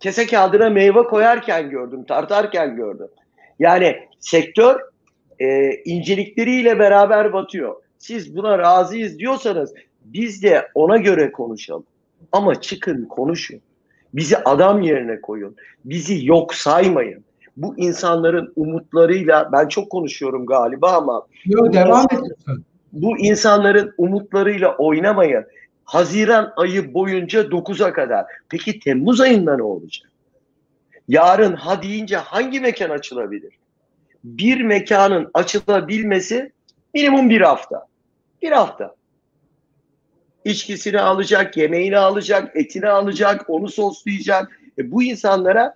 kese 0.00 0.26
kağıdına 0.26 0.70
meyve 0.70 1.02
koyarken 1.02 1.70
gördüm, 1.70 2.04
tartarken 2.04 2.76
gördüm. 2.76 3.08
Yani 3.58 3.96
sektör 4.20 4.80
e, 5.38 5.74
incelikleriyle 5.84 6.78
beraber 6.78 7.32
batıyor. 7.32 7.82
Siz 7.98 8.36
buna 8.36 8.58
razıyız 8.58 9.18
diyorsanız 9.18 9.74
biz 10.04 10.42
de 10.42 10.68
ona 10.74 10.96
göre 10.96 11.32
konuşalım. 11.32 11.84
Ama 12.32 12.60
çıkın 12.60 13.04
konuşun. 13.04 13.60
Bizi 14.14 14.38
adam 14.38 14.82
yerine 14.82 15.20
koyun. 15.20 15.56
Bizi 15.84 16.26
yok 16.26 16.54
saymayın. 16.54 17.24
Bu 17.56 17.78
insanların 17.78 18.52
umutlarıyla 18.56 19.48
ben 19.52 19.68
çok 19.68 19.90
konuşuyorum 19.90 20.46
galiba 20.46 20.92
ama 20.92 21.26
Yok 21.44 21.72
devam 21.72 22.06
et. 22.10 22.20
Bu 22.92 23.18
insanların 23.18 23.94
umutlarıyla 23.98 24.76
oynamayın. 24.76 25.44
Haziran 25.84 26.52
ayı 26.56 26.94
boyunca 26.94 27.40
9'a 27.42 27.92
kadar. 27.92 28.26
Peki 28.48 28.80
Temmuz 28.80 29.20
ayında 29.20 29.56
ne 29.56 29.62
olacak? 29.62 30.10
Yarın 31.08 31.52
ha 31.52 31.82
deyince 31.82 32.16
hangi 32.16 32.60
mekan 32.60 32.90
açılabilir? 32.90 33.54
Bir 34.24 34.60
mekanın 34.60 35.30
açılabilmesi 35.34 36.52
minimum 36.94 37.30
bir 37.30 37.40
hafta. 37.40 37.86
Bir 38.42 38.50
hafta. 38.50 38.94
İçkisini 40.44 41.00
alacak, 41.00 41.56
yemeğini 41.56 41.98
alacak, 41.98 42.56
etini 42.56 42.88
alacak, 42.88 43.50
onu 43.50 43.68
soslayacak. 43.68 44.60
E 44.78 44.90
bu 44.90 45.02
insanlara 45.02 45.74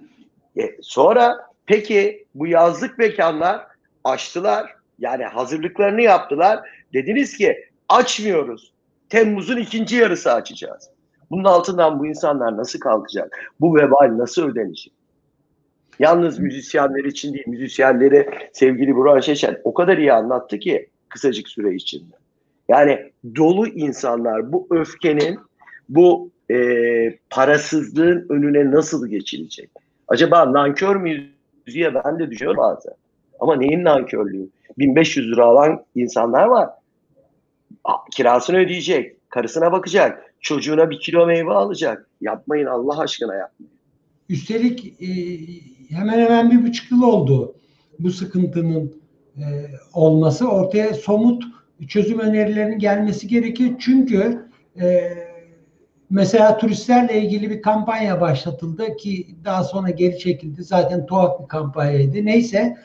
e, 0.59 0.77
sonra 0.83 1.47
peki 1.67 2.27
bu 2.35 2.47
yazlık 2.47 2.99
mekanlar 2.99 3.67
açtılar. 4.05 4.75
Yani 4.99 5.25
hazırlıklarını 5.25 6.03
yaptılar. 6.03 6.69
Dediniz 6.93 7.37
ki 7.37 7.69
açmıyoruz. 7.89 8.73
Temmuz'un 9.09 9.57
ikinci 9.57 9.97
yarısı 9.97 10.33
açacağız. 10.33 10.91
Bunun 11.31 11.45
altından 11.45 11.99
bu 11.99 12.07
insanlar 12.07 12.57
nasıl 12.57 12.81
kalkacak? 12.81 13.53
Bu 13.61 13.77
vebal 13.77 14.19
nasıl 14.19 14.43
ödenecek? 14.43 14.93
Yalnız 15.99 16.39
müzisyenler 16.39 17.05
için 17.05 17.35
değil, 17.35 17.45
müzisyenleri 17.49 18.31
sevgili 18.53 18.95
Burhan 18.95 19.21
Şeşen 19.21 19.61
o 19.65 19.75
kadar 19.75 19.99
iyi 19.99 20.13
anlattı 20.13 20.59
ki 20.59 20.89
kısacık 21.09 21.49
süre 21.49 21.75
içinde. 21.75 22.15
Yani 22.69 23.13
dolu 23.37 23.69
insanlar 23.69 24.53
bu 24.53 24.67
öfkenin, 24.71 25.39
bu 25.89 26.31
e, 26.51 26.59
parasızlığın 27.31 28.27
önüne 28.29 28.71
nasıl 28.71 29.09
geçilecek? 29.09 29.71
Acaba 30.09 30.53
nankör 30.53 30.97
müyüz 30.97 31.31
diye 31.67 31.95
ben 31.95 32.19
de 32.19 32.31
düşünüyorum 32.31 32.63
bazen. 32.63 32.93
Ama 33.41 33.57
neyin 33.57 33.85
nankörlüğü? 33.85 34.49
1500 34.79 35.33
lira 35.33 35.45
alan 35.45 35.85
insanlar 35.95 36.47
var. 36.47 36.71
Kirasını 38.13 38.57
ödeyecek, 38.57 39.31
karısına 39.31 39.73
bakacak, 39.73 40.35
çocuğuna 40.41 40.91
bir 40.91 41.01
kilo 41.01 41.27
meyve 41.27 41.51
alacak. 41.51 42.09
Yapmayın 42.21 42.67
Allah 42.67 42.99
aşkına 42.99 43.35
yapmayın. 43.35 43.75
Üstelik 44.29 45.03
e, 45.03 45.09
hemen 45.97 46.19
hemen 46.19 46.51
bir 46.51 46.67
buçuk 46.69 46.91
yıl 46.91 47.03
oldu 47.03 47.55
bu 47.99 48.11
sıkıntının 48.11 48.95
e, 49.37 49.43
olması. 49.93 50.49
Ortaya 50.49 50.95
somut 50.95 51.45
çözüm 51.89 52.19
önerilerinin 52.19 52.79
gelmesi 52.79 53.29
gerekiyor. 53.29 53.71
Çünkü 53.79 54.49
e, 54.81 55.11
mesela 56.11 56.57
turistlerle 56.57 57.23
ilgili 57.23 57.51
bir 57.51 57.63
kampanya 57.63 58.21
başlatıldı 58.21 58.97
ki 58.97 59.27
daha 59.45 59.65
sonra 59.65 59.91
geri 59.91 60.19
çekildi. 60.19 60.63
Zaten 60.63 61.07
tuhaf 61.07 61.43
bir 61.43 61.49
kampanyaydı. 61.49 62.25
Neyse 62.25 62.77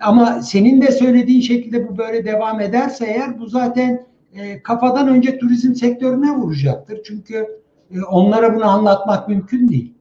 ama 0.00 0.42
senin 0.42 0.82
de 0.82 0.92
söylediğin 0.92 1.40
şekilde 1.40 1.88
bu 1.88 1.98
böyle 1.98 2.24
devam 2.24 2.60
ederse 2.60 3.06
eğer 3.06 3.38
bu 3.38 3.46
zaten 3.46 4.06
e, 4.34 4.62
kafadan 4.62 5.08
önce 5.08 5.38
turizm 5.38 5.74
sektörüne 5.74 6.30
vuracaktır. 6.30 7.00
Çünkü 7.04 7.46
e, 7.94 8.02
onlara 8.02 8.54
bunu 8.54 8.64
anlatmak 8.64 9.28
mümkün 9.28 9.68
değil. 9.68 9.92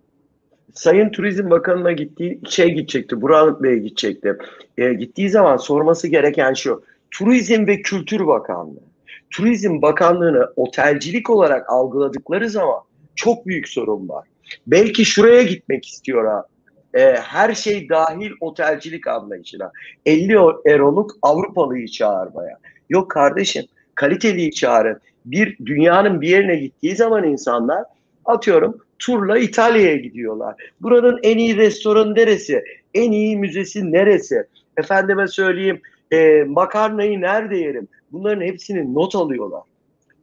Sayın 0.74 1.10
Turizm 1.10 1.50
Bakanı'na 1.50 1.92
gittiği 1.92 2.42
şey 2.50 2.74
gidecekti, 2.74 3.22
Burak 3.22 3.64
Bey'e 3.64 3.78
gidecekti. 3.78 4.38
E, 4.78 4.94
gittiği 4.94 5.30
zaman 5.30 5.58
sorması 5.58 6.08
gereken 6.08 6.54
şu, 6.54 6.84
Turizm 7.18 7.68
ve 7.68 7.82
Kültür 7.82 8.28
Bakanlığı. 8.28 8.84
Turizm 9.32 9.82
Bakanlığı'nı 9.82 10.50
otelcilik 10.56 11.30
olarak 11.30 11.70
algıladıkları 11.70 12.50
zaman 12.50 12.80
çok 13.16 13.46
büyük 13.48 13.68
sorun 13.68 14.10
var. 14.10 14.28
Belki 14.68 15.06
şuraya 15.06 15.44
gitmek 15.44 15.88
istiyor 15.88 16.26
ha. 16.26 16.46
E, 16.94 17.02
her 17.14 17.56
şey 17.56 17.90
dahil 17.90 18.32
otelcilik 18.40 19.08
anlayışına. 19.08 19.72
50 20.06 20.34
eroluk 20.66 21.12
Avrupalıyı 21.22 21.88
çağırmaya. 21.88 22.58
Yok 22.90 23.12
kardeşim, 23.12 23.66
kaliteliyi 23.96 24.52
çağırın. 24.52 25.00
Bir 25.26 25.58
dünyanın 25.66 26.22
bir 26.22 26.30
yerine 26.30 26.56
gittiği 26.56 26.96
zaman 26.96 27.24
insanlar 27.24 27.84
atıyorum 28.26 28.78
turla 29.00 29.38
İtalya'ya 29.38 29.96
gidiyorlar. 29.96 30.56
Buranın 30.82 31.20
en 31.24 31.38
iyi 31.38 31.58
restoranı 31.58 32.16
neresi? 32.16 32.64
En 32.94 33.12
iyi 33.12 33.38
müzesi 33.38 33.92
neresi? 33.92 34.48
Efendime 34.78 35.28
söyleyeyim 35.28 35.82
e, 36.16 36.44
makarnayı 36.44 37.22
nerede 37.22 37.58
yerim? 37.58 37.88
Bunların 38.12 38.42
hepsini 38.42 38.94
not 38.94 39.16
alıyorlar. 39.16 39.62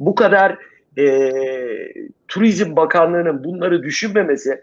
Bu 0.01 0.15
kadar 0.15 0.59
e, 0.99 1.33
Turizm 2.29 2.77
Bakanlığı'nın 2.77 3.45
bunları 3.45 3.83
düşünmemesi 3.83 4.61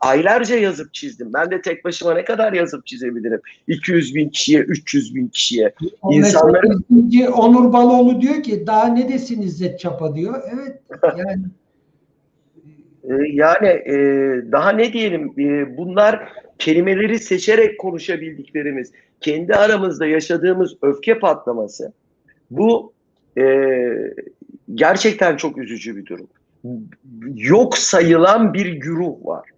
aylarca 0.00 0.56
yazıp 0.56 0.94
çizdim. 0.94 1.32
Ben 1.32 1.50
de 1.50 1.62
tek 1.62 1.84
başıma 1.84 2.14
ne 2.14 2.24
kadar 2.24 2.52
yazıp 2.52 2.86
çizebilirim? 2.86 3.40
200 3.66 4.14
bin 4.14 4.28
kişiye, 4.28 4.60
300 4.60 5.14
bin 5.14 5.28
kişiye. 5.28 5.74
O 6.02 6.12
İnsanların... 6.12 6.84
Onur 7.32 7.72
Baloğlu 7.72 8.20
diyor 8.20 8.42
ki 8.42 8.66
daha 8.66 8.88
ne 8.88 9.08
desin 9.08 9.42
İzzet 9.42 9.80
Çapa 9.80 10.14
diyor. 10.14 10.42
Evet 10.54 10.80
yani 11.18 11.42
yani 13.32 13.68
e, 13.68 13.94
daha 14.52 14.72
ne 14.72 14.92
diyelim 14.92 15.34
e, 15.38 15.76
bunlar 15.76 16.28
kelimeleri 16.58 17.18
seçerek 17.18 17.80
konuşabildiklerimiz, 17.80 18.92
kendi 19.22 19.54
aramızda 19.54 20.06
yaşadığımız 20.06 20.76
öfke 20.82 21.18
patlaması 21.18 21.92
bu 22.50 22.92
e, 23.38 23.44
gerçekten 24.74 25.36
çok 25.36 25.58
üzücü 25.58 25.96
bir 25.96 26.06
durum. 26.06 26.28
Yok 27.34 27.78
sayılan 27.78 28.54
bir 28.54 28.66
güruh 28.66 29.14
var. 29.24 29.48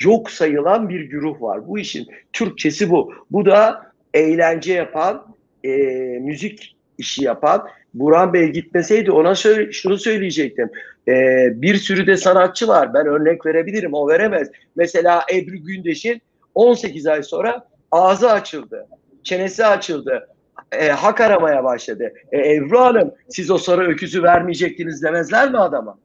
Yok 0.00 0.30
sayılan 0.30 0.88
bir 0.88 1.00
güruh 1.00 1.42
var. 1.42 1.68
Bu 1.68 1.78
işin 1.78 2.06
Türkçesi 2.32 2.90
bu. 2.90 3.12
Bu 3.30 3.46
da 3.46 3.92
eğlence 4.14 4.72
yapan, 4.72 5.26
e, 5.64 5.70
müzik 6.20 6.76
işi 6.98 7.24
yapan. 7.24 7.68
Burhan 7.94 8.32
Bey 8.32 8.48
gitmeseydi 8.48 9.10
ona 9.10 9.34
söyle, 9.34 9.72
şunu 9.72 9.98
söyleyecektim. 9.98 10.70
Ee, 11.08 11.46
bir 11.54 11.74
sürü 11.74 12.06
de 12.06 12.16
sanatçı 12.16 12.68
var. 12.68 12.94
Ben 12.94 13.06
örnek 13.06 13.46
verebilirim. 13.46 13.94
O 13.94 14.08
veremez. 14.08 14.50
Mesela 14.76 15.24
Ebru 15.34 15.56
Gündeş'in 15.56 16.22
18 16.54 17.06
ay 17.06 17.22
sonra 17.22 17.69
ağzı 17.90 18.30
açıldı. 18.30 18.86
Çenesi 19.22 19.66
açıldı. 19.66 20.28
E, 20.72 20.88
hak 20.88 21.20
aramaya 21.20 21.64
başladı. 21.64 22.12
E, 22.32 22.54
Ebru 22.54 22.80
Hanım 22.80 23.14
siz 23.28 23.50
o 23.50 23.58
sarı 23.58 23.88
öküzü 23.88 24.22
vermeyecektiniz 24.22 25.02
demezler 25.02 25.50
mi 25.50 25.58
adama? 25.58 25.98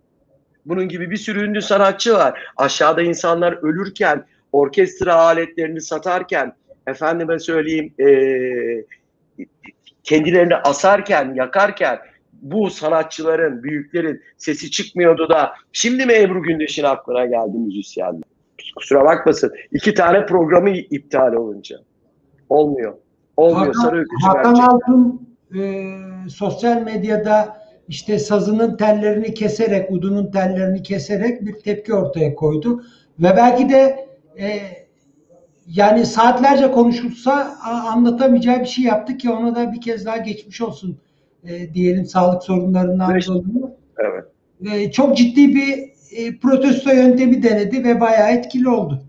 Bunun 0.66 0.88
gibi 0.88 1.12
bir 1.12 1.18
sürü 1.18 1.46
ünlü 1.46 1.62
sanatçı 1.62 2.14
var. 2.14 2.40
Aşağıda 2.58 3.02
insanlar 3.02 3.54
ölürken, 3.64 4.26
orkestra 4.52 5.16
aletlerini 5.16 5.82
satarken, 5.82 6.54
efendime 6.88 7.40
söyleyeyim 7.40 7.94
e, 8.00 8.08
kendilerini 10.04 10.56
asarken, 10.56 11.34
yakarken 11.36 12.00
bu 12.34 12.70
sanatçıların, 12.70 13.64
büyüklerin 13.64 14.22
sesi 14.38 14.72
çıkmıyordu 14.72 15.30
da 15.30 15.54
şimdi 15.74 16.06
mi 16.06 16.14
Ebru 16.14 16.44
Gündeş'in 16.44 16.84
aklına 16.84 17.26
geldi 17.26 17.58
müzisyenler? 17.58 18.35
Kusura 18.76 19.06
bakmasın. 19.06 19.54
İki 19.72 19.94
tane 19.94 20.26
programı 20.26 20.70
iptal 20.70 21.34
olunca. 21.34 21.78
Olmuyor. 22.50 22.94
Olmuyor. 23.38 23.76
Hakan, 23.76 23.82
Sarı 23.82 24.06
Hakan 24.24 24.56
Altun 24.56 25.28
e, 25.56 25.94
sosyal 26.30 26.82
medyada 26.82 27.58
işte 27.88 28.20
sazının 28.20 28.78
tellerini 28.78 29.34
keserek, 29.34 29.92
udunun 29.92 30.32
tellerini 30.32 30.84
keserek 30.84 31.46
bir 31.46 31.54
tepki 31.54 31.94
ortaya 31.94 32.36
koydu. 32.36 32.84
Ve 33.20 33.34
belki 33.38 33.70
de 33.70 34.08
e, 34.40 34.60
yani 35.68 36.06
saatlerce 36.06 36.72
konuşulsa 36.72 37.58
anlatamayacağı 37.64 38.60
bir 38.60 38.66
şey 38.66 38.86
yaptı 38.86 39.18
ki 39.18 39.30
ona 39.30 39.56
da 39.56 39.74
bir 39.74 39.82
kez 39.82 40.06
daha 40.06 40.18
geçmiş 40.18 40.62
olsun 40.62 40.98
e, 41.44 41.74
diyelim 41.74 42.06
sağlık 42.06 42.44
sorunlarından 42.44 43.22
dolayı. 43.28 43.76
Evet. 43.98 44.26
E, 44.74 44.92
çok 44.92 45.18
ciddi 45.18 45.56
bir 45.56 45.95
e, 46.16 46.40
protesto 46.40 46.90
yöntemi 46.90 47.44
denedi 47.44 47.84
ve 47.84 48.00
bayağı 48.00 48.32
etkili 48.32 48.70
oldu. 48.70 49.04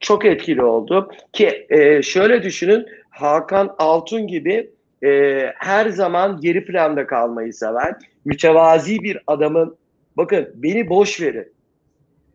Çok 0.00 0.24
etkili 0.24 0.62
oldu 0.62 1.10
ki 1.32 1.66
e, 1.70 2.02
şöyle 2.02 2.42
düşünün 2.42 2.86
Hakan 3.10 3.74
Altun 3.78 4.26
gibi 4.26 4.70
e, 5.04 5.40
her 5.56 5.88
zaman 5.88 6.40
geri 6.40 6.64
planda 6.64 7.06
kalmayı 7.06 7.52
seven 7.52 7.98
mütevazi 8.24 8.98
bir 9.02 9.18
adamın 9.26 9.76
bakın 10.16 10.48
beni 10.54 10.88
boş 10.88 11.20
verin 11.20 11.52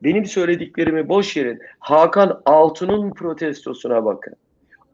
benim 0.05 0.25
söylediklerimi 0.25 1.09
boş 1.09 1.37
verin. 1.37 1.59
Hakan 1.79 2.41
Altun'un 2.45 3.13
protestosuna 3.13 4.05
bakın. 4.05 4.33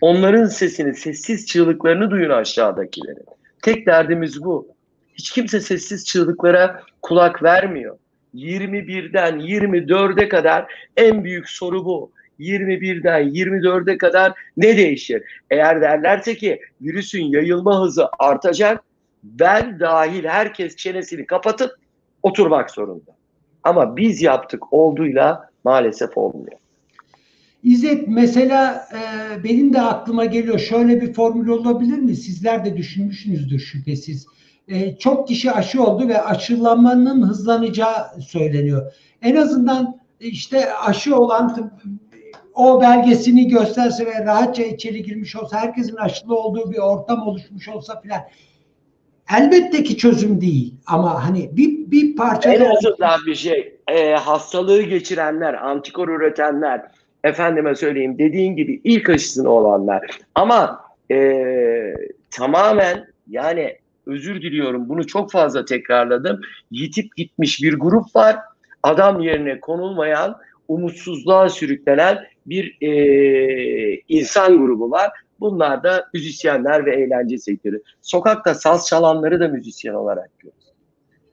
Onların 0.02 0.46
sesini, 0.46 0.96
sessiz 0.96 1.48
çığlıklarını 1.48 2.12
duyun 2.12 2.30
aşağıdakilerin. 2.30 3.26
Tek 3.64 3.86
derdimiz 3.86 4.44
bu. 4.44 4.68
Hiç 5.14 5.32
kimse 5.32 5.60
sessiz 5.60 6.06
çığlıklara 6.06 6.84
kulak 7.02 7.44
vermiyor. 7.44 7.98
21'den 8.36 9.40
24'e 9.40 10.30
kadar 10.30 10.74
en 10.98 11.24
büyük 11.24 11.50
soru 11.50 11.86
bu. 11.86 12.12
21'den 12.40 13.34
24'e 13.34 13.98
kadar 13.98 14.34
ne 14.58 14.78
değişir? 14.78 15.24
Eğer 15.50 15.82
derlerse 15.82 16.36
ki 16.36 16.60
virüsün 16.82 17.24
yayılma 17.24 17.82
hızı 17.82 18.10
artacak, 18.20 18.84
ben 19.24 19.80
dahil 19.80 20.26
herkes 20.26 20.76
çenesini 20.76 21.26
kapatıp 21.26 21.72
oturmak 22.24 22.72
zorunda. 22.72 23.12
Ama 23.64 23.98
biz 23.98 24.22
yaptık 24.22 24.74
olduğuyla 24.74 25.50
maalesef 25.64 26.18
olmuyor. 26.18 26.58
İzzet 27.64 28.08
mesela 28.08 28.88
e, 28.94 29.44
benim 29.44 29.74
de 29.74 29.82
aklıma 29.82 30.26
geliyor 30.26 30.60
şöyle 30.60 31.02
bir 31.02 31.14
formül 31.14 31.48
olabilir 31.48 31.98
mi? 31.98 32.16
Sizler 32.16 32.66
de 32.66 32.78
düşünmüşsünüzdür 32.78 33.60
şüphesiz. 33.60 34.28
E, 34.72 34.98
çok 34.98 35.28
kişi 35.28 35.52
aşı 35.52 35.84
oldu 35.84 36.08
ve 36.08 36.22
aşılamanın 36.22 37.28
hızlanacağı 37.28 38.22
söyleniyor. 38.22 38.94
En 39.22 39.36
azından 39.36 40.00
işte 40.20 40.74
aşı 40.74 41.16
olan 41.16 41.72
o 42.54 42.82
belgesini 42.82 43.48
gösterse 43.48 44.06
ve 44.06 44.26
rahatça 44.26 44.64
içeri 44.64 45.04
girmiş 45.04 45.36
olsa, 45.36 45.58
herkesin 45.58 45.96
aşılı 45.96 46.36
olduğu 46.40 46.72
bir 46.72 46.78
ortam 46.78 47.28
oluşmuş 47.28 47.68
olsa 47.68 48.02
filan 48.02 48.22
elbette 49.38 49.84
ki 49.84 49.98
çözüm 49.98 50.42
değil 50.42 50.74
ama 50.86 51.28
hani 51.28 51.58
bir 51.58 51.92
bir 51.92 52.16
parça 52.16 52.54
en 52.54 52.72
azından 52.76 53.20
bir 53.26 53.36
şey 53.36 53.78
e, 53.88 54.16
hastalığı 54.16 54.82
geçirenler, 54.82 55.54
antikor 55.54 56.10
üretenler, 56.10 56.82
efendime 57.24 57.76
söyleyeyim 57.76 58.18
dediğin 58.18 58.56
gibi 58.56 58.82
ilk 58.84 59.10
aşısını 59.10 59.50
olanlar 59.50 60.20
ama 60.36 60.82
e, 61.12 61.44
tamamen 62.32 63.08
yani 63.28 63.81
özür 64.06 64.42
diliyorum 64.42 64.90
bunu 64.90 65.08
çok 65.08 65.32
fazla 65.32 65.66
tekrarladım. 65.66 66.42
Yitip 66.72 67.16
gitmiş 67.16 67.64
bir 67.64 67.74
grup 67.74 68.16
var. 68.16 68.36
Adam 68.84 69.20
yerine 69.20 69.60
konulmayan, 69.60 70.38
umutsuzluğa 70.68 71.50
sürüklenen 71.50 72.18
bir 72.46 72.78
e, 72.82 74.02
insan 74.08 74.58
grubu 74.58 74.92
var. 74.92 75.12
Bunlar 75.40 75.84
da 75.84 76.10
müzisyenler 76.14 76.86
ve 76.86 76.96
eğlence 76.96 77.38
sektörü. 77.38 77.84
Sokakta 78.02 78.56
saz 78.56 78.88
çalanları 78.88 79.40
da 79.40 79.48
müzisyen 79.48 79.94
olarak 79.94 80.40
görüyoruz. 80.40 80.62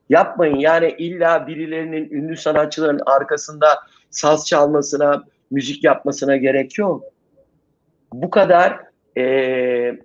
Yapmayın 0.08 0.56
yani 0.56 0.94
illa 0.98 1.46
birilerinin 1.46 2.10
ünlü 2.10 2.36
sanatçıların 2.36 3.00
arkasında 3.06 3.66
saz 4.10 4.46
çalmasına, 4.46 5.24
müzik 5.50 5.84
yapmasına 5.84 6.36
gerek 6.36 6.78
yok. 6.78 7.04
Bu 8.12 8.30
kadar 8.30 8.80
e, 9.16 9.98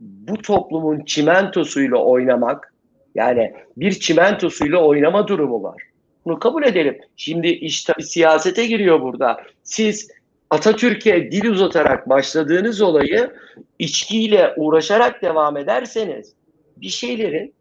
bu 0.00 0.42
toplumun 0.42 1.04
çimentosuyla 1.04 1.96
oynamak, 1.96 2.74
yani 3.14 3.52
bir 3.76 3.92
çimentosuyla 3.92 4.78
oynama 4.78 5.28
durumu 5.28 5.62
var. 5.62 5.82
Bunu 6.24 6.38
kabul 6.38 6.62
edelim. 6.62 6.98
Şimdi 7.16 7.48
iş 7.48 7.84
tabii 7.84 8.02
siyasete 8.02 8.66
giriyor 8.66 9.00
burada. 9.00 9.40
Siz 9.62 10.10
Atatürk'e 10.50 11.32
dil 11.32 11.50
uzatarak 11.50 12.08
başladığınız 12.08 12.80
olayı 12.80 13.32
içkiyle 13.78 14.54
uğraşarak 14.56 15.22
devam 15.22 15.56
ederseniz 15.56 16.34
bir 16.76 16.88
şeylerin 16.88 17.54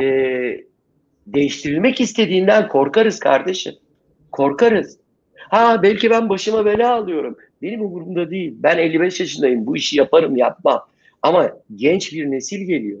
e, 0.00 0.04
değiştirilmek 1.26 2.00
istediğinden 2.00 2.68
korkarız 2.68 3.18
kardeşim. 3.18 3.74
Korkarız. 4.32 4.98
Ha 5.36 5.82
belki 5.82 6.10
ben 6.10 6.28
başıma 6.28 6.64
bela 6.64 6.94
alıyorum. 6.94 7.36
Benim 7.62 7.82
umurumda 7.82 8.30
değil. 8.30 8.54
Ben 8.56 8.78
55 8.78 9.20
yaşındayım. 9.20 9.66
Bu 9.66 9.76
işi 9.76 9.98
yaparım 9.98 10.36
yapmam. 10.36 10.80
Ama 11.22 11.50
genç 11.74 12.12
bir 12.12 12.30
nesil 12.30 12.66
geliyor. 12.66 13.00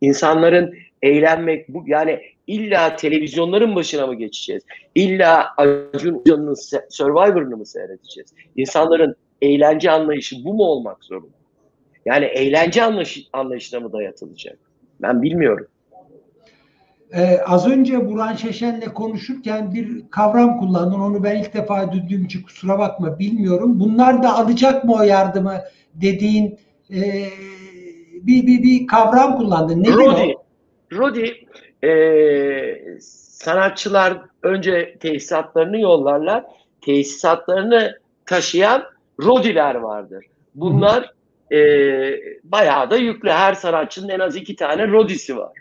İnsanların 0.00 0.74
eğlenmek 1.02 1.68
bu 1.68 1.84
yani 1.86 2.20
illa 2.46 2.96
televizyonların 2.96 3.74
başına 3.76 4.06
mı 4.06 4.14
geçeceğiz? 4.14 4.62
İlla 4.94 5.46
Acun 5.56 6.14
Ilıcalı'nın 6.14 6.56
Survivor'ını 6.90 7.56
mı 7.56 7.66
seyredeceğiz? 7.66 8.34
İnsanların 8.56 9.16
eğlence 9.42 9.90
anlayışı 9.90 10.44
bu 10.44 10.54
mu 10.54 10.62
olmak 10.62 11.04
zorunda? 11.04 11.38
Yani 12.06 12.24
eğlence 12.24 12.82
anlayış, 12.82 13.28
anlayışına 13.32 13.80
mı 13.80 13.92
dayatılacak? 13.92 14.58
Ben 15.02 15.22
bilmiyorum. 15.22 15.66
Ee, 17.12 17.38
az 17.46 17.68
önce 17.68 18.08
Burhan 18.08 18.34
Şeşen'le 18.34 18.94
konuşurken 18.94 19.74
bir 19.74 20.10
kavram 20.10 20.60
kullandın. 20.60 21.00
Onu 21.00 21.24
ben 21.24 21.36
ilk 21.36 21.54
defa 21.54 21.92
duyduğum 21.92 22.24
için 22.24 22.42
kusura 22.42 22.78
bakma 22.78 23.18
bilmiyorum. 23.18 23.80
Bunlar 23.80 24.22
da 24.22 24.34
alacak 24.34 24.84
mı 24.84 24.94
o 24.94 25.02
yardımı 25.02 25.54
dediğin 25.94 26.58
e, 26.90 27.30
bir, 28.22 28.46
bir, 28.46 28.62
bir 28.62 28.86
kavram 28.86 29.36
kullandın. 29.36 29.82
Nedir 29.82 29.92
Rodi? 29.92 30.34
Rodi 30.92 31.46
e, 31.84 33.00
sanatçılar 33.00 34.18
önce 34.42 34.96
tesisatlarını 35.00 35.80
yollarlar. 35.80 36.44
Tesisatlarını 36.80 37.98
taşıyan 38.26 38.84
Rodiler 39.22 39.74
vardır. 39.74 40.24
Bunlar 40.54 41.12
e, 41.52 41.58
bayağı 42.44 42.90
da 42.90 42.96
yüklü. 42.96 43.30
Her 43.30 43.54
sanatçının 43.54 44.08
en 44.08 44.18
az 44.18 44.36
iki 44.36 44.56
tane 44.56 44.88
Rodisi 44.88 45.36
var. 45.36 45.52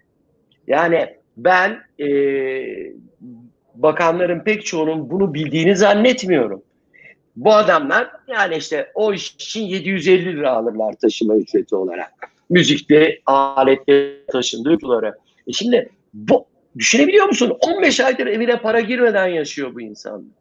Yani 0.68 1.16
ben 1.38 1.80
e, 2.00 2.08
bakanların 3.76 4.40
pek 4.40 4.66
çoğunun 4.66 5.10
bunu 5.10 5.34
bildiğini 5.34 5.76
zannetmiyorum. 5.76 6.62
Bu 7.38 7.54
adamlar 7.54 8.12
yani 8.28 8.56
işte 8.56 8.92
o 8.96 9.14
iş 9.14 9.34
için 9.34 9.62
750 9.62 10.26
lira 10.26 10.52
alırlar 10.52 10.94
taşıma 10.94 11.36
ücreti 11.36 11.76
olarak. 11.76 12.14
Müzikte 12.50 13.20
aletle 13.26 14.26
taşındığı 14.26 14.74
kutuları. 14.74 15.18
E 15.48 15.52
şimdi 15.52 15.90
bu 16.14 16.46
düşünebiliyor 16.78 17.26
musun? 17.26 17.58
15 17.62 18.00
aydır 18.00 18.28
evine 18.28 18.62
para 18.62 18.80
girmeden 18.80 19.28
yaşıyor 19.28 19.76
bu 19.76 19.82
insanlar. 19.82 20.38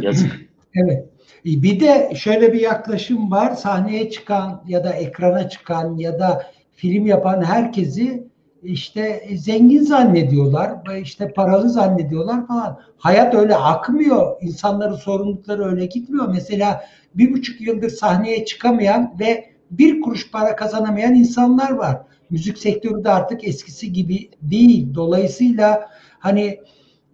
Yazık. 0.00 0.30
Evet. 0.74 1.04
E, 1.46 1.62
Bir 1.62 1.80
de 1.80 2.12
şöyle 2.16 2.52
bir 2.52 2.60
yaklaşım 2.60 3.30
var. 3.30 3.54
Sahneye 3.54 4.10
çıkan 4.10 4.64
ya 4.68 4.84
da 4.84 4.92
ekrana 4.92 5.48
çıkan 5.48 5.96
ya 5.96 6.18
da 6.18 6.50
film 6.74 7.06
yapan 7.06 7.44
herkesi 7.44 8.27
işte 8.62 9.28
zengin 9.36 9.82
zannediyorlar, 9.82 10.72
işte 11.02 11.32
paralı 11.32 11.68
zannediyorlar 11.68 12.46
falan. 12.46 12.78
Hayat 12.98 13.34
öyle 13.34 13.56
akmıyor. 13.56 14.36
İnsanların 14.42 14.94
sorumlulukları 14.94 15.64
öyle 15.64 15.86
gitmiyor. 15.86 16.28
Mesela 16.28 16.84
bir 17.14 17.32
buçuk 17.32 17.60
yıldır 17.60 17.90
sahneye 17.90 18.44
çıkamayan 18.44 19.14
ve 19.20 19.44
bir 19.70 20.00
kuruş 20.00 20.30
para 20.30 20.56
kazanamayan 20.56 21.14
insanlar 21.14 21.70
var. 21.70 22.00
Müzik 22.30 22.58
sektörü 22.58 23.04
de 23.04 23.10
artık 23.10 23.44
eskisi 23.44 23.92
gibi 23.92 24.30
değil. 24.42 24.94
Dolayısıyla 24.94 25.88
hani 26.18 26.60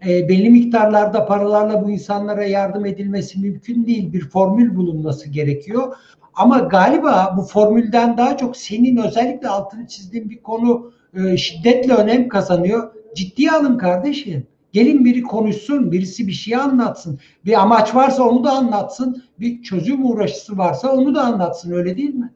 e, 0.07 0.29
belli 0.29 0.51
miktarlarda 0.51 1.27
paralarla 1.27 1.85
bu 1.85 1.91
insanlara 1.91 2.45
yardım 2.45 2.87
edilmesi 2.87 3.41
mümkün 3.41 3.87
değil. 3.87 4.13
Bir 4.13 4.29
formül 4.29 4.77
bulunması 4.77 5.31
gerekiyor. 5.31 5.97
Ama 6.35 6.59
galiba 6.59 7.35
bu 7.37 7.43
formülden 7.43 8.17
daha 8.19 8.37
çok 8.37 8.57
senin 8.57 8.97
özellikle 8.97 9.49
altını 9.49 9.87
çizdiğin 9.87 10.31
bir 10.31 10.43
konu 10.43 10.93
e, 11.17 11.37
şiddetle 11.37 11.95
önem 11.95 12.29
kazanıyor. 12.29 12.91
Ciddiye 13.15 13.51
alın 13.51 13.79
kardeşim. 13.79 14.47
Gelin 14.73 15.05
biri 15.05 15.23
konuşsun, 15.23 15.93
birisi 15.93 16.27
bir 16.27 16.33
şey 16.33 16.57
anlatsın. 16.57 17.21
Bir 17.45 17.61
amaç 17.63 17.95
varsa 17.95 18.23
onu 18.23 18.45
da 18.45 18.51
anlatsın. 18.51 19.25
Bir 19.41 19.63
çözüm 19.63 20.11
uğraşısı 20.11 20.59
varsa 20.59 20.93
onu 20.93 21.15
da 21.15 21.23
anlatsın. 21.23 21.73
Öyle 21.73 21.97
değil 21.97 22.15
mi? 22.15 22.33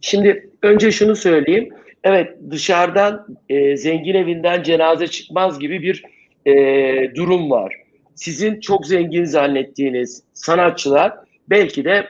Şimdi 0.00 0.50
önce 0.62 0.90
şunu 0.90 1.16
söyleyeyim. 1.16 1.68
Evet 2.04 2.36
dışarıdan 2.50 3.26
e, 3.48 3.76
zengin 3.76 4.14
evinden 4.14 4.62
cenaze 4.62 5.06
çıkmaz 5.06 5.58
gibi 5.58 5.82
bir 5.82 6.04
e, 6.46 7.14
durum 7.14 7.50
var. 7.50 7.74
Sizin 8.14 8.60
çok 8.60 8.86
zengin 8.86 9.24
zannettiğiniz 9.24 10.22
sanatçılar 10.32 11.12
belki 11.50 11.84
de 11.84 12.06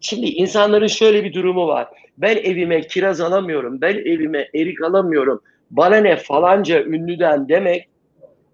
şimdi 0.00 0.26
insanların 0.26 0.86
şöyle 0.86 1.24
bir 1.24 1.32
durumu 1.32 1.66
var. 1.66 1.88
Ben 2.18 2.36
evime 2.36 2.80
kiraz 2.80 3.20
alamıyorum, 3.20 3.80
ben 3.80 3.94
evime 3.94 4.48
erik 4.54 4.82
alamıyorum. 4.82 5.42
Bana 5.70 5.96
ne 5.96 6.16
falanca 6.16 6.84
ünlüden 6.84 7.48
demek 7.48 7.88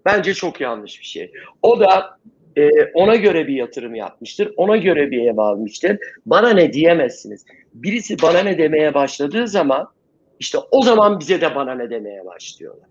bence 0.05 0.33
çok 0.33 0.61
yanlış 0.61 0.99
bir 0.99 1.05
şey. 1.05 1.31
O 1.61 1.79
da 1.79 2.17
e, 2.57 2.83
ona 2.93 3.15
göre 3.15 3.47
bir 3.47 3.53
yatırım 3.53 3.95
yapmıştır, 3.95 4.53
ona 4.57 4.77
göre 4.77 5.11
bir 5.11 5.27
ev 5.27 5.37
almıştır. 5.37 5.97
Bana 6.25 6.49
ne 6.49 6.73
diyemezsiniz. 6.73 7.45
Birisi 7.73 8.21
bana 8.21 8.39
ne 8.39 8.57
demeye 8.57 8.93
başladığı 8.93 9.47
zaman 9.47 9.87
işte 10.39 10.57
o 10.71 10.81
zaman 10.81 11.19
bize 11.19 11.41
de 11.41 11.55
bana 11.55 11.75
ne 11.75 11.89
demeye 11.89 12.25
başlıyorlar. 12.25 12.89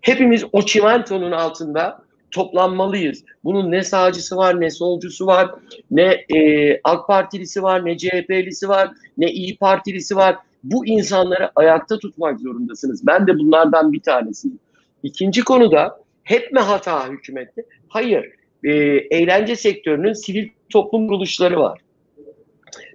Hepimiz 0.00 0.44
o 0.52 0.62
çimentonun 0.62 1.32
altında 1.32 2.02
toplanmalıyız. 2.32 3.24
Bunun 3.44 3.70
ne 3.70 3.84
sağcısı 3.84 4.36
var, 4.36 4.60
ne 4.60 4.70
solcusu 4.70 5.26
var, 5.26 5.50
ne 5.90 6.24
e, 6.34 6.80
AK 6.84 7.06
Partilisi 7.06 7.62
var, 7.62 7.86
ne 7.86 7.98
CHP'lisi 7.98 8.68
var, 8.68 8.90
ne 9.18 9.30
İyi 9.30 9.56
Partilisi 9.56 10.16
var. 10.16 10.36
Bu 10.64 10.86
insanları 10.86 11.50
ayakta 11.56 11.98
tutmak 11.98 12.40
zorundasınız. 12.40 13.06
Ben 13.06 13.26
de 13.26 13.38
bunlardan 13.38 13.92
bir 13.92 14.00
tanesiyim. 14.00 14.58
İkinci 15.02 15.44
konuda 15.44 16.00
hep 16.24 16.52
mi 16.52 16.60
hata 16.60 17.08
hükümette? 17.08 17.64
Hayır. 17.88 18.32
E, 18.64 18.72
eğlence 19.10 19.56
sektörünün 19.56 20.12
sivil 20.12 20.48
toplum 20.68 21.08
kuruluşları 21.08 21.60
var. 21.60 21.80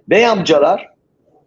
Bey 0.08 0.26
amcalar, 0.26 0.88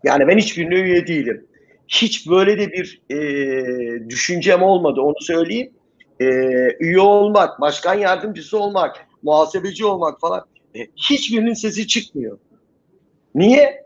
yani 0.03 0.27
ben 0.27 0.37
hiçbirine 0.37 0.75
üye 0.75 1.07
değilim. 1.07 1.45
Hiç 1.87 2.29
böyle 2.29 2.59
de 2.59 2.71
bir 2.71 3.01
e, 3.09 4.09
düşüncem 4.09 4.61
olmadı 4.61 5.01
onu 5.01 5.15
söyleyeyim. 5.19 5.71
E, 6.21 6.25
üye 6.79 6.99
olmak, 6.99 7.61
başkan 7.61 7.93
yardımcısı 7.93 8.59
olmak, 8.59 9.07
muhasebeci 9.23 9.85
olmak 9.85 10.19
falan 10.19 10.45
e, 10.75 10.79
hiçbirinin 10.95 11.53
sesi 11.53 11.87
çıkmıyor. 11.87 12.37
Niye? 13.35 13.85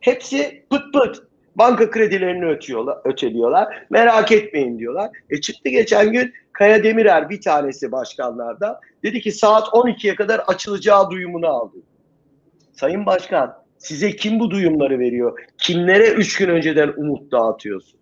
Hepsi 0.00 0.64
pıt 0.70 0.92
pıt. 0.92 1.16
Banka 1.56 1.90
kredilerini 1.90 2.46
ötüyorlar, 2.46 2.98
öteliyorlar. 3.04 3.86
Merak 3.90 4.32
etmeyin 4.32 4.78
diyorlar. 4.78 5.10
E 5.30 5.40
çıktı 5.40 5.68
geçen 5.68 6.12
gün 6.12 6.32
Kaya 6.52 6.84
Demirer 6.84 7.30
bir 7.30 7.40
tanesi 7.40 7.92
başkanlardan. 7.92 8.76
Dedi 9.02 9.20
ki 9.20 9.32
saat 9.32 9.68
12'ye 9.68 10.14
kadar 10.14 10.38
açılacağı 10.38 11.10
duyumunu 11.10 11.46
aldı. 11.46 11.76
Sayın 12.72 13.06
Başkan 13.06 13.56
size 13.78 14.16
kim 14.16 14.40
bu 14.40 14.50
duyumları 14.50 14.98
veriyor? 14.98 15.40
Kimlere 15.58 16.08
üç 16.08 16.36
gün 16.36 16.48
önceden 16.48 16.92
umut 16.96 17.32
dağıtıyorsunuz? 17.32 17.96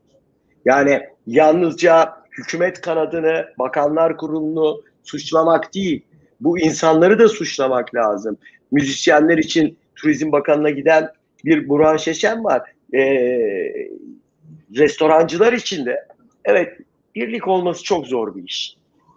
Yani 0.65 1.01
yalnızca 1.27 2.24
hükümet 2.39 2.81
kanadını, 2.81 3.47
bakanlar 3.59 4.17
kurulunu 4.17 4.83
suçlamak 5.03 5.75
değil. 5.75 6.05
Bu 6.41 6.59
insanları 6.59 7.19
da 7.19 7.29
suçlamak 7.29 7.95
lazım. 7.95 8.37
Müzisyenler 8.73 9.39
için 9.39 9.79
Turizm 9.97 10.33
Bakanı'na 10.33 10.71
giden 10.71 11.09
bir 11.45 11.69
Burhan 11.69 11.97
Şeşen 11.97 12.45
var. 12.45 12.63
Ee, 12.95 13.89
restorancılar 14.77 15.53
için 15.53 15.87
de 15.87 16.07
evet 16.45 16.79
birlik 17.15 17.49
olması 17.49 17.85
çok 17.85 18.07
zor 18.07 18.37
bir 18.37 18.43
iş. 18.43 18.77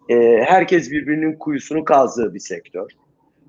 Ee, 0.10 0.44
herkes 0.46 0.92
birbirinin 0.92 1.34
kuyusunu 1.34 1.86
kazdığı 1.86 2.34
bir 2.34 2.40
sektör. 2.40 2.90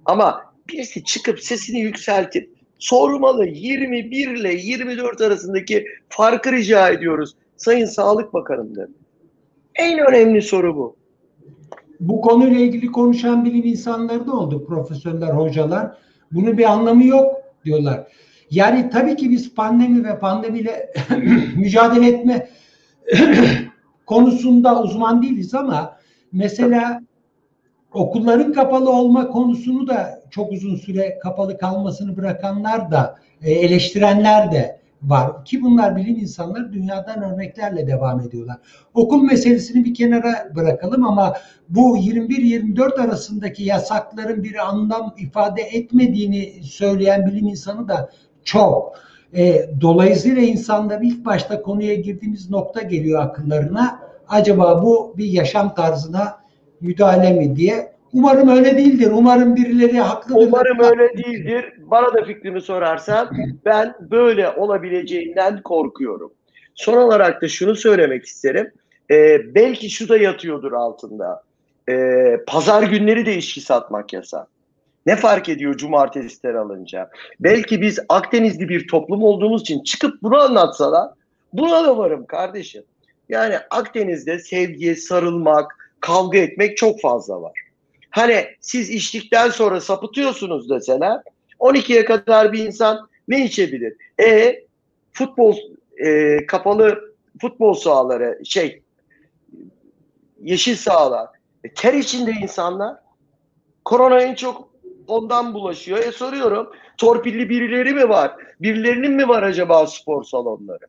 Ama 0.04 0.54
birisi 0.68 1.04
çıkıp 1.04 1.40
sesini 1.40 1.80
yükseltip 1.80 2.50
sormalı 2.78 3.46
21 3.46 4.28
ile 4.28 4.54
24 4.54 5.20
arasındaki 5.20 5.86
farkı 6.08 6.52
rica 6.52 6.88
ediyoruz. 6.88 7.34
Sayın 7.56 7.86
Sağlık 7.86 8.34
Bakanım'dan. 8.34 8.88
En 9.78 9.98
önemli 9.98 10.42
soru 10.42 10.76
bu. 10.76 10.96
Bu 12.00 12.20
konuyla 12.20 12.60
ilgili 12.60 12.86
konuşan 12.86 13.44
bilim 13.44 13.64
insanları 13.64 14.26
da 14.26 14.32
oldu. 14.32 14.66
Profesörler, 14.66 15.28
hocalar. 15.28 15.96
Bunun 16.32 16.58
bir 16.58 16.64
anlamı 16.64 17.04
yok 17.04 17.34
diyorlar. 17.64 18.06
Yani 18.50 18.90
tabii 18.90 19.16
ki 19.16 19.30
biz 19.30 19.54
pandemi 19.54 20.04
ve 20.04 20.18
pandemiyle 20.18 20.92
mücadele 21.56 22.08
etme 22.08 22.48
konusunda 24.06 24.82
uzman 24.82 25.22
değiliz 25.22 25.54
ama 25.54 25.96
mesela 26.32 27.02
okulların 27.92 28.52
kapalı 28.52 28.90
olma 28.90 29.28
konusunu 29.28 29.88
da 29.88 30.22
çok 30.30 30.52
uzun 30.52 30.76
süre 30.76 31.18
kapalı 31.22 31.58
kalmasını 31.58 32.16
bırakanlar 32.16 32.90
da 32.90 33.18
e, 33.42 33.50
eleştirenler 33.52 34.52
de 34.52 34.80
var 35.02 35.44
ki 35.44 35.62
bunlar 35.62 35.96
bilim 35.96 36.16
insanları 36.16 36.72
dünyadan 36.72 37.22
örneklerle 37.22 37.86
devam 37.86 38.20
ediyorlar. 38.20 38.56
Okul 38.94 39.22
meselesini 39.22 39.84
bir 39.84 39.94
kenara 39.94 40.52
bırakalım 40.54 41.06
ama 41.06 41.34
bu 41.68 41.98
21-24 41.98 43.00
arasındaki 43.02 43.64
yasakların 43.64 44.44
bir 44.44 44.68
anlam 44.68 45.14
ifade 45.18 45.62
etmediğini 45.62 46.62
söyleyen 46.62 47.26
bilim 47.26 47.46
insanı 47.46 47.88
da 47.88 48.10
çok. 48.44 48.92
E, 49.36 49.70
dolayısıyla 49.80 50.42
insanların 50.42 51.02
ilk 51.02 51.24
başta 51.24 51.62
konuya 51.62 51.94
girdiğimiz 51.94 52.50
nokta 52.50 52.82
geliyor 52.82 53.22
akıllarına. 53.22 54.00
Acaba 54.28 54.82
bu 54.82 55.14
bir 55.16 55.26
yaşam 55.26 55.74
tarzına 55.74 56.38
müdahale 56.80 57.32
mi 57.32 57.56
diye 57.56 57.97
Umarım 58.12 58.48
öyle 58.48 58.76
değildir. 58.76 59.10
Umarım 59.12 59.56
birileri 59.56 60.00
haklıdır. 60.00 60.46
Umarım 60.46 60.80
öyle 60.80 61.24
değildir. 61.24 61.72
Bana 61.78 62.14
da 62.14 62.24
fikrimi 62.24 62.60
sorarsan 62.60 63.30
ben 63.64 63.94
böyle 64.00 64.50
olabileceğinden 64.50 65.62
korkuyorum. 65.62 66.32
Son 66.74 66.96
olarak 66.96 67.42
da 67.42 67.48
şunu 67.48 67.76
söylemek 67.76 68.24
isterim. 68.24 68.72
Ee, 69.10 69.54
belki 69.54 69.90
şu 69.90 70.08
da 70.08 70.16
yatıyordur 70.16 70.72
altında. 70.72 71.42
Ee, 71.90 72.40
pazar 72.46 72.82
günleri 72.82 73.26
de 73.26 73.36
içki 73.36 73.60
satmak 73.60 74.12
yasak. 74.12 74.46
Ne 75.06 75.16
fark 75.16 75.48
ediyor 75.48 75.76
cumartesiler 75.76 76.54
alınca? 76.54 77.10
Belki 77.40 77.82
biz 77.82 77.98
Akdenizli 78.08 78.68
bir 78.68 78.88
toplum 78.88 79.22
olduğumuz 79.22 79.60
için 79.60 79.82
çıkıp 79.82 80.22
bunu 80.22 80.40
anlatsalar 80.40 81.10
buna 81.52 81.84
da 81.84 81.98
varım 81.98 82.26
kardeşim. 82.26 82.82
Yani 83.28 83.54
Akdeniz'de 83.70 84.38
sevgiye 84.38 84.96
sarılmak, 84.96 85.92
kavga 86.00 86.38
etmek 86.38 86.76
çok 86.76 87.00
fazla 87.00 87.42
var. 87.42 87.67
Hani 88.10 88.46
siz 88.60 88.90
içtikten 88.90 89.50
sonra 89.50 89.80
sapıtıyorsunuz 89.80 90.70
deseler 90.70 91.20
12'ye 91.60 92.04
kadar 92.04 92.52
bir 92.52 92.66
insan 92.66 93.08
ne 93.28 93.44
içebilir? 93.44 93.96
E 94.20 94.60
futbol 95.12 95.56
e, 95.98 96.46
kapalı 96.46 97.14
futbol 97.40 97.74
sahaları 97.74 98.40
şey 98.44 98.82
yeşil 100.42 100.76
sahalar. 100.76 101.28
E, 101.64 101.72
ter 101.74 101.94
içinde 101.94 102.30
insanlar. 102.30 102.96
Korona 103.84 104.20
en 104.20 104.34
çok 104.34 104.68
ondan 105.06 105.54
bulaşıyor. 105.54 105.98
E 105.98 106.12
soruyorum 106.12 106.72
torpilli 106.98 107.48
birileri 107.48 107.94
mi 107.94 108.08
var? 108.08 108.36
Birilerinin 108.60 109.12
mi 109.12 109.28
var 109.28 109.42
acaba 109.42 109.86
spor 109.86 110.24
salonları? 110.24 110.86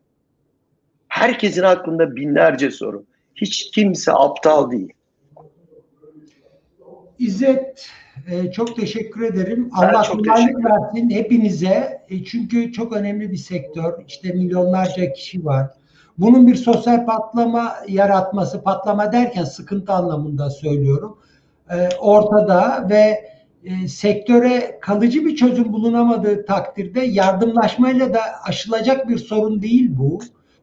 Herkesin 1.08 1.64
aklında 1.64 2.16
binlerce 2.16 2.72
soru. 2.72 3.04
Hiç 3.36 3.72
kimse 3.72 4.14
aptal 4.14 4.72
değil. 4.72 4.94
İzzet 7.20 7.90
e, 8.28 8.52
çok 8.52 8.76
teşekkür 8.76 9.22
ederim. 9.22 9.70
Ben 9.82 9.88
Allah 9.88 10.04
kolaylık 10.04 10.66
versin 10.66 11.10
hepinize. 11.10 12.02
E, 12.10 12.24
çünkü 12.24 12.72
çok 12.72 12.94
önemli 12.94 13.32
bir 13.32 13.38
sektör. 13.38 13.94
İşte 14.08 14.34
milyonlarca 14.34 15.14
kişi 15.14 15.46
var. 15.46 15.68
Bunun 16.18 16.48
bir 16.48 16.56
sosyal 16.56 17.06
patlama 17.06 17.76
yaratması, 17.88 18.64
patlama 18.64 19.12
derken 19.12 19.44
sıkıntı 19.44 19.94
anlamında 19.94 20.50
söylüyorum. 20.50 21.18
E, 21.70 21.90
ortada 22.00 22.88
ve 22.90 23.30
e, 23.64 23.88
sektöre 23.88 24.80
kalıcı 24.82 25.26
bir 25.26 25.36
çözüm 25.36 25.74
bulunamadığı 25.74 26.46
takdirde 26.46 27.02
yardımlaşmayla 27.02 28.14
da 28.14 28.22
aşılacak 28.48 29.10
bir 29.10 29.18
sorun 29.18 29.62
değil 29.62 29.90
bu. 29.98 30.20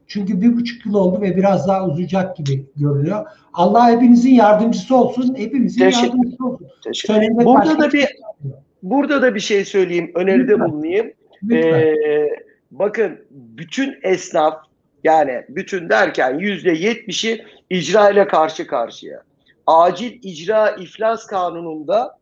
Çünkü 0.07 0.41
bir 0.41 0.57
buçuk 0.57 0.87
yıl 0.87 0.95
oldu 0.95 1.21
ve 1.21 1.37
biraz 1.37 1.69
daha 1.69 1.87
uzayacak 1.87 2.37
gibi 2.37 2.67
görünüyor. 2.77 3.27
Allah 3.55 3.91
hepinizin 3.91 4.31
yardımcısı 4.35 4.97
olsun. 4.97 5.35
Hepimizin 5.39 5.81
Teşekkür- 5.81 6.07
yardımcısı 6.07 6.45
olsun. 6.45 6.67
Teşekkür 6.85 7.45
Burada 7.45 7.79
da 7.79 7.93
bir 7.93 7.99
şey 8.01 8.11
burada 8.83 9.23
da 9.23 9.35
bir 9.35 9.41
şey 9.41 9.65
söyleyeyim, 9.65 10.11
öneride 10.15 10.53
Lütfen. 10.53 10.69
bulunayım. 10.73 11.13
Lütfen. 11.43 11.81
Ee, 11.81 12.29
bakın 12.71 13.19
bütün 13.31 13.95
esnaf 14.03 14.55
yani 15.05 15.43
bütün 15.49 15.89
derken 15.89 16.39
yüzde 16.39 16.71
yetmişi 16.73 17.45
icra 17.71 18.11
ile 18.11 18.27
karşı 18.29 18.67
karşıya. 18.67 19.23
Acil 19.67 20.19
icra 20.23 20.71
iflas 20.71 21.27
kanununda 21.27 22.19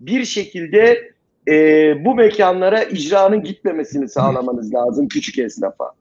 bir 0.00 0.24
şekilde 0.24 1.10
e, 1.48 1.54
bu 2.04 2.14
mekanlara 2.14 2.82
icranın 2.82 3.42
gitmemesini 3.42 4.08
sağlamanız 4.08 4.74
lazım 4.74 5.08
küçük 5.08 5.38
esnafa. 5.38 5.92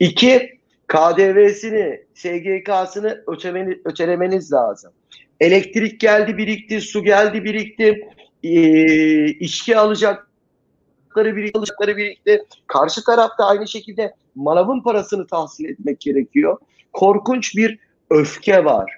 İki, 0.00 0.60
KDV'sini, 0.88 2.00
SGK'sını 2.14 3.24
ötemeni, 3.26 3.78
ötelemeniz 3.84 4.52
lazım. 4.52 4.92
Elektrik 5.40 6.00
geldi 6.00 6.36
birikti, 6.36 6.80
su 6.80 7.04
geldi 7.04 7.44
birikti, 7.44 8.08
e, 8.42 9.26
içki 9.26 9.76
alacakları 9.76 11.36
birikti, 11.36 11.58
alacakları 11.58 11.96
birikti. 11.96 12.44
Karşı 12.66 13.04
tarafta 13.04 13.46
aynı 13.46 13.68
şekilde 13.68 14.14
manavın 14.34 14.82
parasını 14.82 15.26
tahsil 15.26 15.64
etmek 15.64 16.00
gerekiyor. 16.00 16.58
Korkunç 16.92 17.56
bir 17.56 17.78
öfke 18.10 18.64
var. 18.64 18.92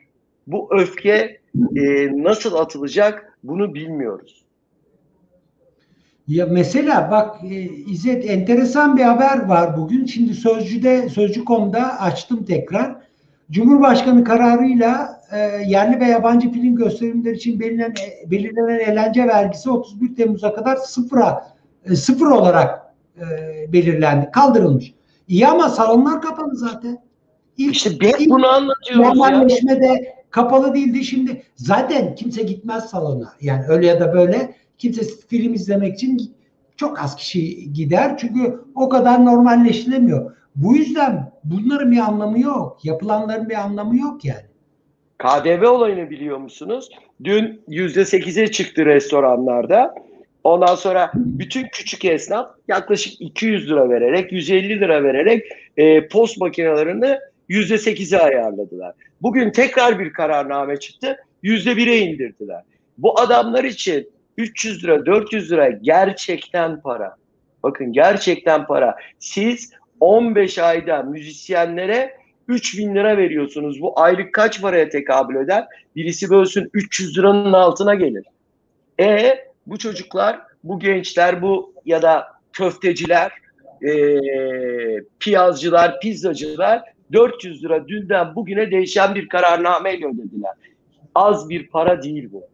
Bu 0.46 0.68
öfke 0.70 1.40
e, 1.76 2.08
nasıl 2.22 2.54
atılacak 2.54 3.38
bunu 3.42 3.74
bilmiyoruz. 3.74 4.41
Ya 6.28 6.46
mesela 6.50 7.08
bak 7.10 7.36
e, 7.44 7.54
İzzet 7.62 8.30
enteresan 8.30 8.96
bir 8.96 9.02
haber 9.02 9.46
var 9.48 9.76
bugün. 9.76 10.06
Şimdi 10.06 10.34
Sözcü'de 10.34 11.08
Sözcü.com'da 11.08 12.00
açtım 12.00 12.44
tekrar. 12.44 12.96
Cumhurbaşkanı 13.50 14.24
kararıyla 14.24 15.20
e, 15.32 15.38
yerli 15.66 16.00
ve 16.00 16.04
yabancı 16.04 16.52
film 16.52 16.76
gösterimleri 16.76 17.36
için 17.36 17.60
belirlenen, 17.60 17.90
e, 18.26 18.30
belirlenen 18.30 18.78
eğlence 18.92 19.26
vergisi 19.26 19.70
31 19.70 20.16
Temmuz'a 20.16 20.54
kadar 20.54 20.76
sıfıra 20.76 21.46
e, 21.84 21.96
sıfır 21.96 22.26
olarak 22.26 22.94
e, 23.16 23.22
belirlendi, 23.72 24.30
kaldırılmış. 24.30 24.94
İyi 25.28 25.46
ama 25.46 25.68
salonlar 25.68 26.22
kapalı 26.22 26.56
zaten. 26.56 26.98
İlk, 27.58 27.76
İşte 27.76 27.90
hep 27.90 28.20
ilk- 28.20 28.30
bunu 28.30 28.46
anlatıyoruz 28.46 29.04
ya. 29.04 29.08
Normalleşmede 29.14 30.14
kapalı 30.30 30.74
değildi 30.74 31.04
şimdi. 31.04 31.42
Zaten 31.56 32.14
kimse 32.14 32.42
gitmez 32.42 32.84
salona. 32.84 33.32
Yani 33.40 33.64
öyle 33.68 33.86
ya 33.86 34.00
da 34.00 34.14
böyle 34.14 34.54
kimse 34.78 35.02
film 35.28 35.54
izlemek 35.54 35.94
için 35.94 36.34
çok 36.76 37.00
az 37.00 37.16
kişi 37.16 37.72
gider. 37.72 38.16
Çünkü 38.18 38.60
o 38.74 38.88
kadar 38.88 39.24
normalleştiremiyor. 39.24 40.36
Bu 40.56 40.76
yüzden 40.76 41.32
bunların 41.44 41.92
bir 41.92 41.98
anlamı 41.98 42.40
yok. 42.40 42.84
Yapılanların 42.84 43.48
bir 43.48 43.54
anlamı 43.54 43.98
yok 43.98 44.24
yani. 44.24 44.46
KDV 45.18 45.66
olayını 45.66 46.10
biliyor 46.10 46.38
musunuz? 46.38 46.88
Dün 47.24 47.62
%8'e 47.68 48.50
çıktı 48.50 48.86
restoranlarda. 48.86 49.94
Ondan 50.44 50.74
sonra 50.74 51.10
bütün 51.14 51.66
küçük 51.72 52.04
esnaf 52.04 52.50
yaklaşık 52.68 53.20
200 53.20 53.70
lira 53.70 53.90
vererek, 53.90 54.32
150 54.32 54.80
lira 54.80 55.04
vererek 55.04 55.44
e, 55.76 56.08
post 56.08 56.38
makinelerini 56.38 57.18
%8'e 57.50 58.18
ayarladılar. 58.18 58.94
Bugün 59.22 59.50
tekrar 59.50 59.98
bir 59.98 60.12
kararname 60.12 60.76
çıktı. 60.76 61.16
%1'e 61.44 61.98
indirdiler. 61.98 62.62
Bu 62.98 63.20
adamlar 63.20 63.64
için 63.64 64.10
300 64.42 64.84
lira, 64.84 65.06
400 65.06 65.52
lira 65.52 65.70
gerçekten 65.70 66.80
para. 66.80 67.16
Bakın 67.62 67.92
gerçekten 67.92 68.66
para. 68.66 68.96
Siz 69.18 69.72
15 70.00 70.58
ayda 70.58 71.02
müzisyenlere 71.02 72.16
3000 72.48 72.94
lira 72.94 73.16
veriyorsunuz. 73.16 73.80
Bu 73.80 74.00
aylık 74.00 74.32
kaç 74.32 74.62
paraya 74.62 74.88
tekabül 74.88 75.36
eder? 75.36 75.64
Birisi 75.96 76.30
bölsün 76.30 76.70
300 76.72 77.18
liranın 77.18 77.52
altına 77.52 77.94
gelir. 77.94 78.24
E 79.00 79.38
bu 79.66 79.78
çocuklar, 79.78 80.40
bu 80.64 80.78
gençler, 80.78 81.42
bu 81.42 81.74
ya 81.84 82.02
da 82.02 82.26
köfteciler, 82.52 83.32
e, 83.86 84.18
piyazcılar, 85.20 86.00
pizzacılar 86.00 86.82
400 87.12 87.64
lira 87.64 87.88
dünden 87.88 88.34
bugüne 88.34 88.70
değişen 88.70 89.14
bir 89.14 89.28
kararnameyle 89.28 90.06
ödediler. 90.06 90.52
Az 91.14 91.48
bir 91.48 91.66
para 91.68 92.02
değil 92.02 92.28
bu. 92.32 92.51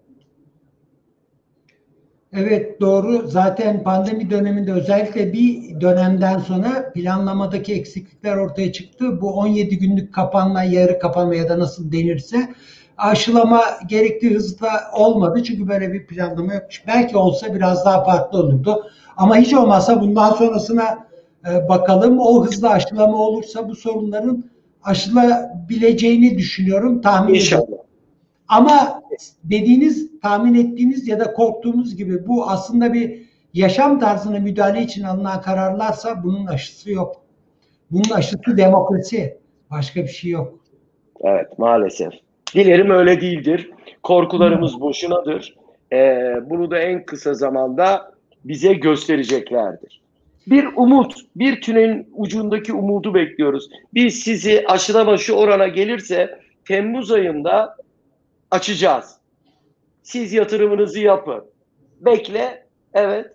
Evet 2.33 2.81
doğru. 2.81 3.29
Zaten 3.29 3.83
pandemi 3.83 4.31
döneminde 4.31 4.73
özellikle 4.73 5.33
bir 5.33 5.81
dönemden 5.81 6.39
sonra 6.39 6.93
planlamadaki 6.93 7.75
eksiklikler 7.75 8.37
ortaya 8.37 8.73
çıktı. 8.73 9.21
Bu 9.21 9.33
17 9.35 9.79
günlük 9.79 10.15
kapanma, 10.15 10.63
yarı 10.63 10.99
kapanma 10.99 11.35
ya 11.35 11.49
da 11.49 11.59
nasıl 11.59 11.93
denirse 11.93 12.49
aşılama 12.99 13.63
gerektiği 13.87 14.35
hızda 14.35 14.69
olmadı. 14.93 15.43
Çünkü 15.43 15.69
böyle 15.69 15.93
bir 15.93 16.07
planlama 16.07 16.55
yokmuş. 16.55 16.87
Belki 16.87 17.17
olsa 17.17 17.55
biraz 17.55 17.85
daha 17.85 18.05
farklı 18.05 18.39
olurdu. 18.39 18.83
Ama 19.17 19.37
hiç 19.37 19.55
olmazsa 19.55 20.01
bundan 20.01 20.33
sonrasına 20.33 21.07
e, 21.49 21.69
bakalım. 21.69 22.19
O 22.21 22.47
hızla 22.47 22.71
aşılama 22.71 23.17
olursa 23.17 23.69
bu 23.69 23.77
sorunların 23.77 24.45
aşılabileceğini 24.83 26.39
düşünüyorum. 26.39 27.01
Tahmin 27.01 27.35
ediyorum. 27.35 27.65
İnşallah. 27.67 27.83
Ama 28.49 29.03
dediğiniz, 29.45 30.21
tahmin 30.21 30.55
ettiğiniz 30.55 31.09
ya 31.09 31.21
da 31.21 31.33
korktuğumuz 31.33 31.97
gibi 31.97 32.27
bu 32.27 32.51
aslında 32.51 32.93
bir 32.93 33.23
yaşam 33.55 33.99
tarzına 34.01 34.39
müdahale 34.39 34.83
için 34.83 35.03
alınan 35.03 35.41
kararlarsa 35.41 36.25
bunun 36.25 36.47
aşısı 36.47 36.91
yok. 36.91 37.23
Bunun 37.91 38.11
aşısı 38.11 38.57
demokrasi. 38.57 39.39
Başka 39.71 40.03
bir 40.03 40.09
şey 40.09 40.31
yok. 40.31 40.59
Evet 41.21 41.59
maalesef. 41.59 42.13
Dilerim 42.55 42.91
öyle 42.91 43.21
değildir. 43.21 43.71
Korkularımız 44.03 44.81
boşunadır. 44.81 45.55
Ee, 45.93 46.35
bunu 46.51 46.71
da 46.71 46.79
en 46.79 47.05
kısa 47.05 47.35
zamanda 47.35 48.13
bize 48.45 48.73
göstereceklerdir. 48.73 50.01
Bir 50.47 50.69
umut, 50.77 51.15
bir 51.37 51.61
tünelin 51.61 52.09
ucundaki 52.15 52.73
umudu 52.73 53.15
bekliyoruz. 53.15 53.69
Biz 53.95 54.21
sizi 54.21 54.65
aşılama 54.67 55.17
şu 55.17 55.35
orana 55.35 55.69
gelirse 55.69 56.39
Temmuz 56.65 57.13
ayında 57.13 57.77
açacağız. 58.51 59.17
Siz 60.03 60.33
yatırımınızı 60.33 61.01
yapın. 61.01 61.45
Bekle. 62.01 62.67
Evet. 62.95 63.27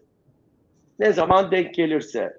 Ne 1.00 1.14
zaman 1.14 1.52
denk 1.52 1.74
gelirse. 1.74 2.38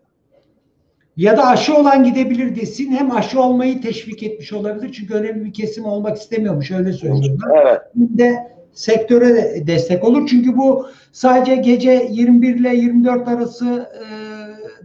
Ya 1.17 1.37
da 1.37 1.47
aşı 1.47 1.75
olan 1.77 2.05
gidebilir 2.05 2.57
desin. 2.57 2.93
Hem 2.93 3.11
aşı 3.11 3.41
olmayı 3.43 3.83
teşvik 3.83 4.23
etmiş 4.23 4.53
olabilir. 4.53 4.93
Çünkü 4.93 5.15
önemli 5.15 5.45
bir 5.45 5.53
kesim 5.53 5.85
olmak 5.85 6.17
istemiyormuş. 6.17 6.71
Öyle 6.71 6.93
söylüyorlar. 6.93 7.63
Evet. 7.63 7.81
Hem 7.95 8.19
de 8.19 8.55
sektöre 8.73 9.35
de 9.35 9.67
destek 9.67 10.05
olur. 10.05 10.27
Çünkü 10.27 10.57
bu 10.57 10.87
sadece 11.13 11.57
gece 11.57 12.09
21 12.11 12.55
ile 12.55 12.77
24 12.77 13.29
arası 13.29 13.91
e, 14.01 14.05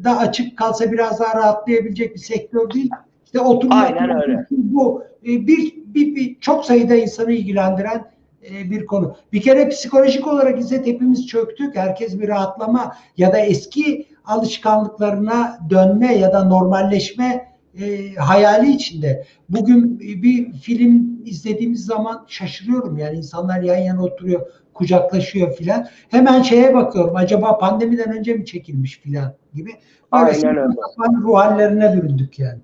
da 0.04 0.18
açık 0.18 0.58
kalsa 0.58 0.92
biraz 0.92 1.20
daha 1.20 1.38
rahatlayabilecek 1.38 2.16
bir 2.16 2.20
sektör 2.20 2.72
değil. 2.72 2.90
İşte 3.26 3.40
oturma 3.40 3.76
Aynen 3.76 4.22
öyle. 4.22 4.46
bu 4.52 5.04
e, 5.24 5.48
bir, 5.48 5.74
bir, 5.86 6.16
bir 6.16 6.40
çok 6.40 6.66
sayıda 6.66 6.96
insanı 6.96 7.32
ilgilendiren 7.32 8.12
e, 8.52 8.72
bir 8.72 8.86
konu. 8.86 9.16
Bir 9.34 9.42
kere 9.42 9.70
psikolojik 9.70 10.28
olarak 10.28 10.60
ise 10.60 10.86
hepimiz 10.86 11.28
çöktük. 11.28 11.76
Herkes 11.76 12.20
bir 12.20 12.28
rahatlama 12.28 12.96
ya 13.18 13.34
da 13.34 13.40
eski 13.40 14.06
alışkanlıklarına 14.26 15.60
dönme 15.70 16.16
ya 16.16 16.34
da 16.34 16.44
normalleşme 16.44 17.50
e, 17.80 18.16
hayali 18.16 18.72
içinde. 18.72 19.26
Bugün 19.50 20.00
bir 20.00 20.54
film 20.54 21.22
izlediğimiz 21.26 21.86
zaman 21.86 22.26
şaşırıyorum. 22.28 22.98
Yani 22.98 23.18
insanlar 23.18 23.62
yan 23.62 23.78
yana 23.78 24.04
oturuyor, 24.04 24.42
kucaklaşıyor 24.74 25.54
filan. 25.54 25.88
Hemen 26.10 26.42
şeye 26.42 26.74
bakıyorum. 26.74 27.16
Acaba 27.16 27.58
pandemiden 27.58 28.18
önce 28.18 28.34
mi 28.34 28.46
çekilmiş 28.46 29.00
filan 29.00 29.34
gibi. 29.54 29.72
Böyle 30.14 30.26
Aynen 30.26 30.58
öyle. 30.58 30.74
sapan 30.96 31.22
ruh 31.22 31.36
hallerine 31.36 31.94
büründük 31.98 32.40
yani. 32.40 32.60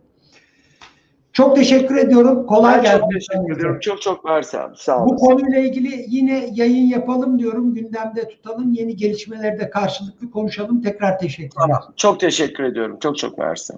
Çok 1.35 1.55
teşekkür 1.55 1.95
ediyorum. 1.95 2.45
Kolay 2.45 2.75
Ben 2.75 2.83
gelsin. 2.83 2.99
çok 2.99 3.11
teşekkür 3.11 3.55
ediyorum. 3.55 3.79
Çok 3.79 4.01
çok 4.01 4.29
abi. 4.29 4.45
Sağ 4.75 4.99
Bu 4.99 5.03
olasın. 5.09 5.25
konuyla 5.25 5.59
ilgili 5.59 6.05
yine 6.07 6.49
yayın 6.53 6.87
yapalım 6.87 7.39
diyorum. 7.39 7.73
Gündemde 7.73 8.29
tutalım. 8.29 8.73
Yeni 8.73 8.95
gelişmeleri 8.95 9.59
de 9.59 9.69
karşılıklı 9.69 10.31
konuşalım. 10.31 10.81
Tekrar 10.81 11.19
teşekkürler. 11.19 11.51
Tamam. 11.67 11.93
Çok 11.95 12.19
teşekkür 12.19 12.63
ediyorum. 12.63 12.97
Çok 12.99 13.17
çok 13.17 13.37
mersi. 13.37 13.73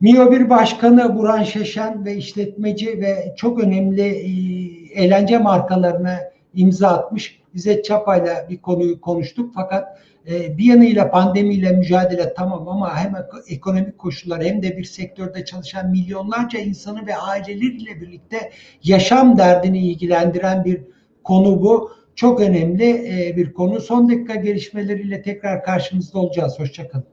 Mio 0.00 0.30
1 0.32 0.50
Başkanı 0.50 1.18
Burhan 1.18 1.42
Şeşen 1.42 2.04
ve 2.04 2.14
işletmeci 2.14 3.00
ve 3.00 3.34
çok 3.36 3.60
önemli 3.64 4.02
e, 4.02 5.04
eğlence 5.04 5.38
markalarına 5.38 6.16
imza 6.54 6.88
atmış. 6.88 7.40
İzzet 7.54 7.84
Çapa'yla 7.84 8.46
bir 8.50 8.58
konuyu 8.58 9.00
konuştuk 9.00 9.52
fakat 9.54 9.98
bir 10.26 10.64
yanıyla 10.64 11.10
pandemiyle 11.10 11.72
mücadele 11.72 12.34
tamam 12.34 12.68
ama 12.68 12.96
hem 12.96 13.16
ek- 13.16 13.54
ekonomik 13.54 13.98
koşullar 13.98 14.44
hem 14.44 14.62
de 14.62 14.78
bir 14.78 14.84
sektörde 14.84 15.44
çalışan 15.44 15.90
milyonlarca 15.90 16.58
insanı 16.58 17.06
ve 17.06 17.16
aileleriyle 17.16 18.00
birlikte 18.00 18.50
yaşam 18.82 19.38
derdini 19.38 19.78
ilgilendiren 19.90 20.64
bir 20.64 20.82
konu 21.24 21.62
bu. 21.62 21.90
Çok 22.14 22.40
önemli 22.40 22.84
e, 22.90 23.36
bir 23.36 23.52
konu. 23.52 23.80
Son 23.80 24.08
dakika 24.08 24.34
gelişmeleriyle 24.34 25.22
tekrar 25.22 25.64
karşınızda 25.64 26.18
olacağız. 26.18 26.58
Hoşçakalın. 26.58 27.04